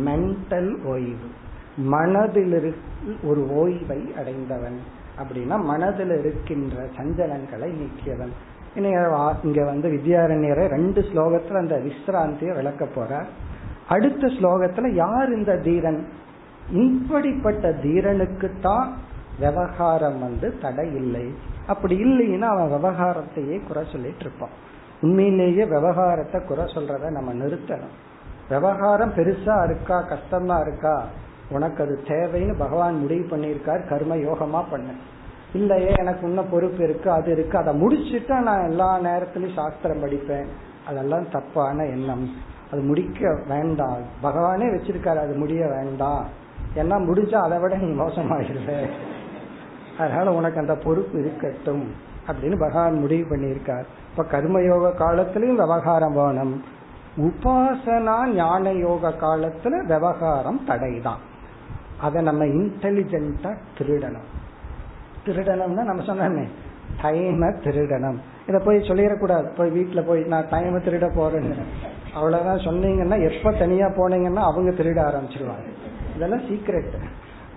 [0.06, 1.28] மென்டல் ஓய்வு.
[1.78, 2.76] மனதில்
[3.24, 4.80] ஒரு ஓய்வை அடைந்தவன்.
[5.18, 8.32] அப்படின்னா மனதில் இருக்கின்ற சஞ்சலங்களை நீக்கியவன்.
[8.76, 13.24] இங்க வந்து வித்யாரண்யரை ரெண்டு ஸ்லோகத்துல அந்த விஸ்ராந்தியை விளக்க போற
[13.88, 16.08] அடுத்த ஸ்லோகத்துல யார் இந்த தீரன்?
[16.72, 18.94] இப்படிப்பட்ட தீரனுக்கு தான்
[19.40, 21.26] விவகாரம் வந்து தடை இல்லை
[21.68, 24.56] அப்படி இல்லைன்னா அவன் விவகாரத்தையே குறை சொல்லிட்டு இருப்பான்.
[25.02, 27.94] உண்மையிலேயே விவகாரத்தை குறை சொல்றத நம்ம நிறுத்தணும்.
[28.50, 30.96] விவகாரம் பெருசா இருக்கா கஷ்டமா இருக்கா?
[31.50, 34.90] உனக்கு அது தேவைன்னு பகவான் முடிவு பண்ணியிருக்கார் கர்ம யோகமா பண்ண.
[35.54, 37.58] இல்லையே எனக்கு இன்னும் பொறுப்பு இருக்கு அது இருக்கு.
[37.58, 40.46] அதை முடிச்சுட்டா நான் எல்லா நேரத்திலயும் சாஸ்திரம் படிப்பேன்.
[40.88, 42.30] அதெல்லாம் தப்பான எண்ணம்.
[42.72, 44.02] அது முடிக்க வேண்டாம்.
[44.24, 46.28] பகவானே வச்சிருக்காரு அது முடிய வேண்டாம்.
[46.76, 48.90] ஏன்னா முடிஞ்சா அதை விட நீ மோசமாயிருவ.
[49.98, 51.92] அதனால உனக்கு அந்த பொறுப்பு இருக்கட்டும்
[52.28, 53.84] அப்படின்னு பகவான் முடிவு பண்ணியிருக்கார்.
[54.10, 56.64] இப்ப கர்மயோக காலத்திலையும் விவகாரம் வேணும்.
[57.18, 61.18] உபாசனா ஞான யோக காலத்துல விவகாரம் தடைதான்.
[62.02, 64.42] அதை நம்ம இன்டெலிஜென்டா திருடணும்.
[65.26, 66.48] திருடனம்னா நம்ம சொன்னோமே.
[67.02, 68.18] டைமை திருடனம்.
[68.48, 69.56] இதை போய் சொல்லிடக்கூடாது.
[69.58, 71.56] போய் வீட்டில் போய் நான் டைமை திருட போறேன்னு.
[72.14, 75.68] அவ்வளவுதான் சொன்னீங்கன்னா எப்ப தனியா போனீங்கன்னா அவங்க திருட ஆரம்பிச்சிருவாங்க.
[76.16, 76.92] இதெல்லாம் சீக்ரெட்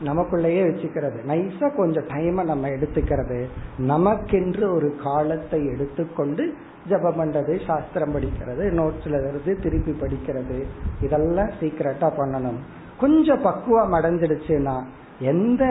[0.05, 1.19] நமக்குள்ளேயே வச்சுக்கிறது.
[1.29, 3.47] நைஸா கொஞ்சம் டைமை நம்ம எடுத்துக்கிறது.
[3.79, 6.55] நமக்கென்று ஒரு காலத்தை எடுத்துக்கொண்டு
[6.89, 10.65] ஜபம் பண்றது சாஸ்திரம் படிக்கிறது நோட்ஸ்ல இருந்து திருப்பி படிக்கிறது.
[11.03, 12.59] இதெல்லாம் சீக்கிரட்டா பண்ணணும்.
[13.01, 14.83] கொஞ்சம் பக்குவம் அடைஞ்சிடுச்சுன்னா
[15.19, 15.65] எந்த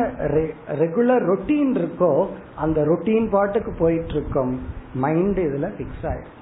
[0.67, 4.61] ரெகுலர் ரொட்டீன் இருக்கோ அந்த ரொட்டீன் பாட்டுக்கு போயிட்டு இருக்கும்
[4.93, 6.33] மைண்ட் இதுல பிக்ஸ் ஆயிடும்.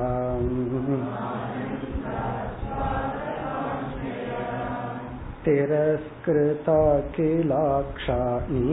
[5.45, 6.79] तिरस्कृता
[7.17, 8.65] किलाक्षाणी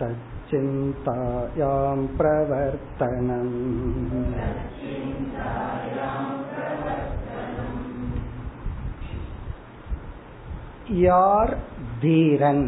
[0.00, 3.55] तत् तच्चिन्तायां प्रवर्तनम्
[10.99, 11.51] யார்
[11.99, 12.63] தீரன்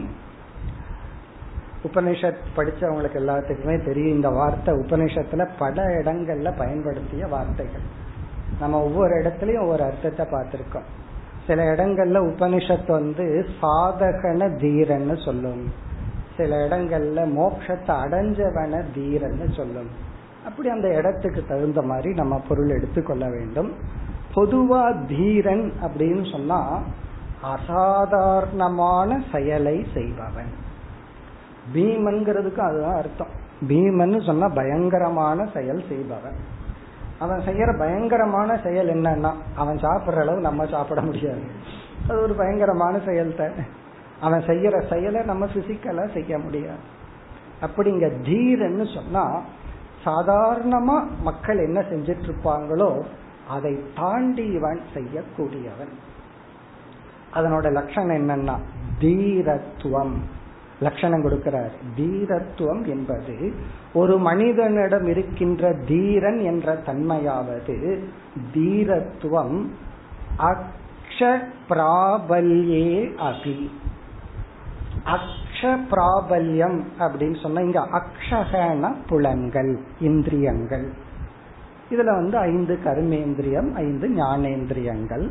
[1.83, 7.85] உபனிஷத் படிச்சவங்களுக்கு எல்லாத்துக்குமே தெரியும் இந்த வார்த்தை உபனிஷத்துல பல இடங்கள்ல பயன்படுத்திய வார்த்தைகள்
[8.59, 10.89] நம்ம ஒவ்வொரு இடத்துலயும் ஒவ்வொரு அர்த்தத்தை பார்த்திருக்கோம்
[11.47, 13.25] சில இடங்கள்ல உபனிஷத் வந்து
[13.57, 15.63] சாதகன தீரன்னு சொல்லும்
[16.36, 19.88] சில இடங்கள்ல மோட்சத்தை அடைஞ்சவன தீரன்னு சொல்லும்.
[20.46, 23.72] அப்படி அந்த இடத்துக்கு தகுந்த மாதிரி நம்ம பொருள் எடுத்துக்கொள்ள வேண்டும்.
[24.34, 26.82] பொதுவா தீரன் அப்படின்னு சொன்னா
[27.42, 30.52] அசாதாரணமான செயலை செய்பவன்.
[31.74, 33.44] பீமன்கிறதுக்கு அதுதான் அர்த்தம்.
[33.68, 36.36] பீமன் சொன்னா பயங்கரமான செயல் செய்பவன்.
[37.18, 41.40] அவன் செய்யற பயங்கரமான செயல் என்னன்னா அவன் சாப்பிடுற அளவு நம்ம சாப்பிட முடியாது.
[42.08, 43.84] அது ஒரு பயங்கரமான செயல் தான்.
[44.20, 46.94] அவன் செய்யற செயலை நம்ம பிசிக்கலா செய்ய முடியாது.
[47.60, 49.40] அப்படிங்க தீரன்னு சொன்னா
[50.04, 53.04] சாதாரணமா மக்கள் என்ன செஞ்சிட்டு இருப்பாங்களோ
[53.48, 55.94] அதை தாண்டி இவன் செய்யக்கூடியவன்.
[57.34, 58.56] அதனோட லட்சணம் என்னன்னா
[59.00, 60.12] தீரத்துவம்.
[60.80, 61.70] லட்சணம் கொடுக்கிறார்.
[61.96, 63.52] தீரத்துவம் என்பது
[63.94, 68.04] ஒரு மனிதனிடம் இருக்கின்ற தீரன் என்ற தன்மையாவது
[68.54, 69.66] தீரத்துவம்
[70.38, 71.38] அக்ஷ
[71.68, 73.70] பிராபல்யே அபி.
[75.06, 80.92] அக்ஷ பிராபல்யம் அப்படின்னு சொன்னா இங்க அக்ஷகன புலன்கள் இந்திரியங்கள்.
[81.90, 85.28] இதுல வந்து ஐந்து கர்மேந்திரியம் ஐந்து ஞானேந்திரியங்கள்.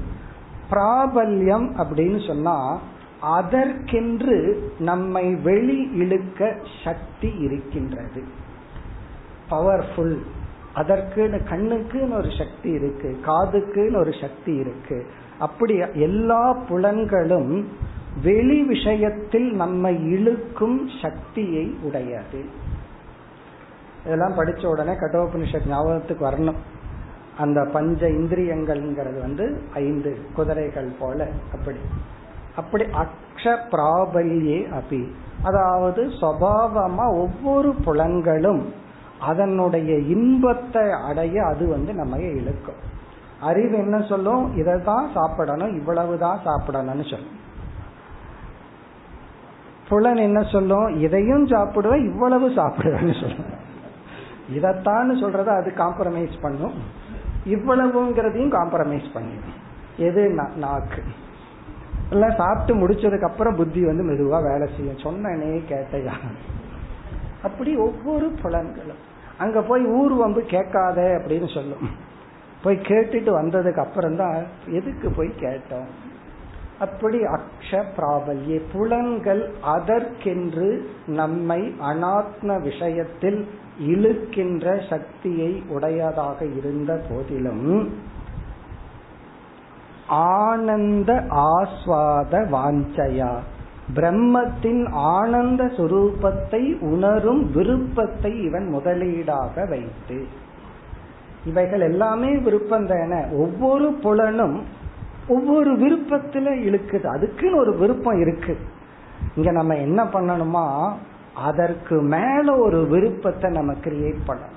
[0.72, 2.80] பிராபல்யம் அப்படின்னு சொன்னா
[3.22, 4.38] அதற்கென்று
[4.80, 8.24] நம்மை வெளி இழுக்க சக்தி இருக்கின்றது.
[9.52, 10.18] பவர்ஃபுல்
[10.76, 15.06] அதற்குன்னு கண்ணுக்குன்னு ஒரு சக்தி இருக்கு காதுக்குன்னு ஒரு சக்தி இருக்கு.
[15.40, 17.64] அப்படி எல்லா புலன்களும்
[18.24, 22.46] வெளி விஷயத்தில் நம்மை இழுக்கும் சக்தியை உடையது.
[24.06, 26.56] இதெல்லாம் படிச்ச உடனே கட்டோபனிஷத் ஞாபகத்துக்கு வரணும்.
[27.38, 31.78] அந்த பஞ்ச இந்திரியங்கள்ங்கிறது வந்து ஐந்து குதிரைகள் போல அப்படி.
[32.56, 35.12] அப்படி அக்ஷ பிராபல்யே அபி.
[35.44, 38.74] அதாவது சுவாவமா ஒவ்வொரு புலங்களும்
[39.20, 42.94] அதனுடைய இன்பத்தை அடைய அது வந்து நம்ம இழுக்கும்.
[43.42, 44.58] அறிவு என்ன சொல்லும்?
[44.58, 47.35] இதை தான் சாப்பிடணும் இவ்வளவுதான் சாப்பிடணும்னு சொல்லும்.
[49.90, 51.02] புலன் என்ன சொல்லும்?
[51.02, 53.64] இதையும் சாப்பிடுவேன் இவ்வளவு சாப்பிடுவேன்னு சொல்லும்.
[54.54, 56.74] இதைத்தான்னு சொல்றத அது காம்ப்ரமைஸ் பண்ணும்.
[57.46, 59.64] இவ்வளவுங்கிறதையும் காம்ப்ரமைஸ் பண்ணிடும்
[59.98, 60.36] எது?
[60.56, 61.04] நாக்கு.
[62.10, 65.04] எல்லாம் சாப்பிட்டு முடிச்சதுக்கு அப்புறம் புத்தி வந்து மெதுவா வேலை செய்யும்.
[65.04, 66.14] சொன்னனே கேட்டையா?
[67.44, 69.02] அப்படி ஒவ்வொரு புலன்களும்.
[69.38, 71.90] அங்க போய் ஊர் வம்பு கேட்காத அப்படின்னு சொல்லும்.
[72.64, 75.90] போய் கேட்டுட்டு வந்ததுக்கு அப்புறம் தான் எதுக்கு போய் கேட்டோம்?
[76.80, 83.48] அப்படி அக்ஷ பிராபல்ய புலன்கள் அதற்கென்று நம்மை அனாத்ம விஷயத்தில்
[83.88, 87.94] இழுக்கின்ற சக்தியை உடையதாக இருந்த போதிலும்
[90.08, 93.34] ஆனந்த ஆஸ்வாத வாஞ்சையா.
[93.96, 100.26] பிரம்மத்தின் ஆனந்த சுரூபத்தை உணரும் விருப்பத்தை இவன் முதலீடாக வைத்து.
[101.46, 103.28] இவைகள் எல்லாமே விருப்பம் தான.
[103.32, 104.62] ஒவ்வொரு புலனும்
[105.28, 107.06] ஒவ்வொரு விருப்பத்துல இழுக்குது.
[107.06, 108.58] அதுக்குன்னு ஒரு விருப்பம் இருக்கு.
[109.36, 110.94] இங்க நம்ம என்ன பண்ணணுமா?
[111.36, 114.54] அதற்கு மேல ஒரு விருப்பத்தை நம்ம கிரியேட் பண்ணணும்.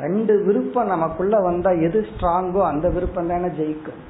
[0.00, 4.00] ரெண்டு விருப்பம் நமக்குள்ள வந்தா எது ஸ்ட்ராங்கோ அந்த விருப்பம் தானே ஜெயிக்கும்.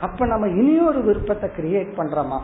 [0.00, 2.40] அப்ப நம்ம இனியொரு விருப்பத்தை கிரியேட் பண்றோமா?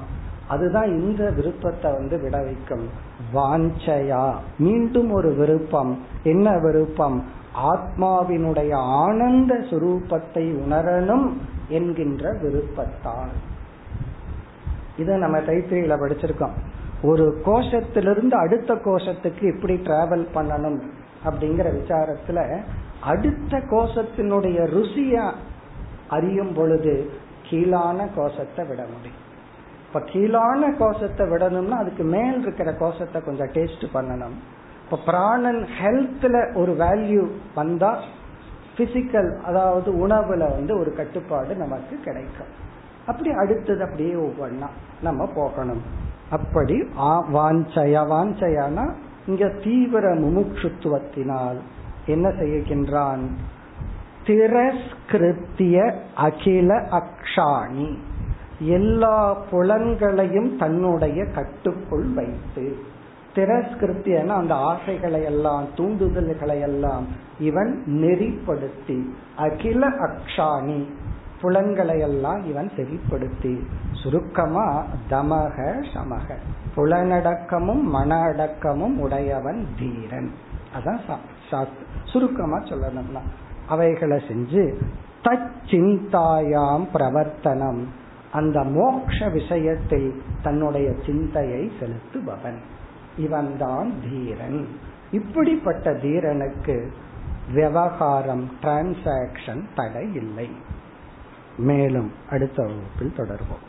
[0.48, 2.88] அதுதான் இந்த விருப்பத்தை வந்து விட வைக்கும்.
[3.34, 4.34] வாஞ்சையா.
[4.58, 6.02] மீண்டும் ஒரு விருப்பம்.
[6.22, 7.24] என்ன விருப்பம்?
[7.72, 11.32] ஆத்மாவினுடைய ஆனந்த சுரூபத்தை உணரணும்.
[11.68, 13.32] என்கின்ற விருப்பத்தால்.
[14.96, 16.52] இதை நம்ம தைத்திரியில படிச்சிருக்கோம்.
[17.02, 20.80] ஒரு கோஷத்திலிருந்து அடுத்த கோஷத்துக்கு எப்படி டிராவல் பண்ணணும்
[21.24, 22.60] அப்படிங்கிற விசாரத்துல
[23.00, 25.32] அடுத்த கோஷத்தினுடைய ருசிய
[26.08, 27.10] அறியும் பொழுது
[27.42, 29.26] கீழான கோஷத்தை விட முடியும்.
[29.86, 34.36] இப்ப கீழான கோஷத்தை விடணும்னா அதுக்கு மேல் இருக்கிற கோஷத்தை கொஞ்சம் டேஸ்ட் பண்ணணும்.
[34.84, 37.98] இப்ப பிராணன் ஹெல்த்ல ஒரு வேல்யூ வந்தா
[38.78, 42.52] பிசிக்கல் அதாவது உணவுல வந்து ஒரு கட்டுப்பாடு நமக்கு கிடைக்கும்.
[43.06, 44.68] அப்படி அடுத்தது அப்படியே ஒவ்வொன்னா
[45.02, 45.82] நம்ம போகணும்.
[46.30, 46.76] அப்படி
[47.34, 48.86] வாஞ்சய வாஞ்சையானா
[49.26, 51.58] இங்க தீவிர முமுட்சுத்துவத்தினால்
[52.06, 53.24] என்ன செய்கின்றான்?
[54.26, 55.76] திரஸ்கிருத்திய
[56.16, 57.88] அகில அக்ஷாணி.
[58.60, 59.18] எல்லா
[59.50, 62.64] புலன்களையும் தன்னுடைய கட்டுக்குள் வைத்து
[63.34, 67.06] திரஸ்கிருத்தியன அந்த ஆசைகளை எல்லாம் தூண்டுதல்களை எல்லாம்
[67.38, 69.04] இவன் நெறிப்படுத்தி
[69.36, 70.86] அகில அக்ஷாணி
[71.40, 73.60] புலன்களை எல்லாம் இவன் செறிப்படுத்தி
[73.92, 76.34] சுருக்கமா தமக சமக.
[76.76, 80.30] புலனடக்கமும் மன அடக்கமும் உடையவன் தீரன்.
[80.76, 81.24] அதான்
[82.04, 83.20] சுருக்கமா சொல்லணும்னா.
[83.68, 84.74] அவைகளை செஞ்சு
[85.22, 87.84] தச்சிந்தாயாம் பிரவர்த்தனம்.
[88.32, 92.58] அந்த மோக்ஷ விஷயத்தில் தன்னுடைய சிந்தையை செலுத்துபவன்.
[93.18, 94.68] இவன்தான் தீரன்.
[95.10, 96.88] இப்படிப்பட்ட தீரனுக்கு
[97.52, 100.50] விவகாரம் டிரான்சாக்சன் தடை இல்லை.
[101.58, 103.66] மேலும் அடுத்த வகுப்பில் தொடர்வோம்.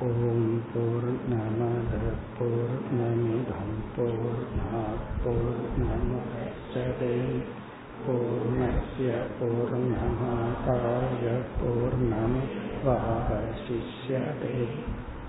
[0.00, 4.52] ஓம் போர் நமத போர் நமிதம் போர்
[5.24, 5.62] போர்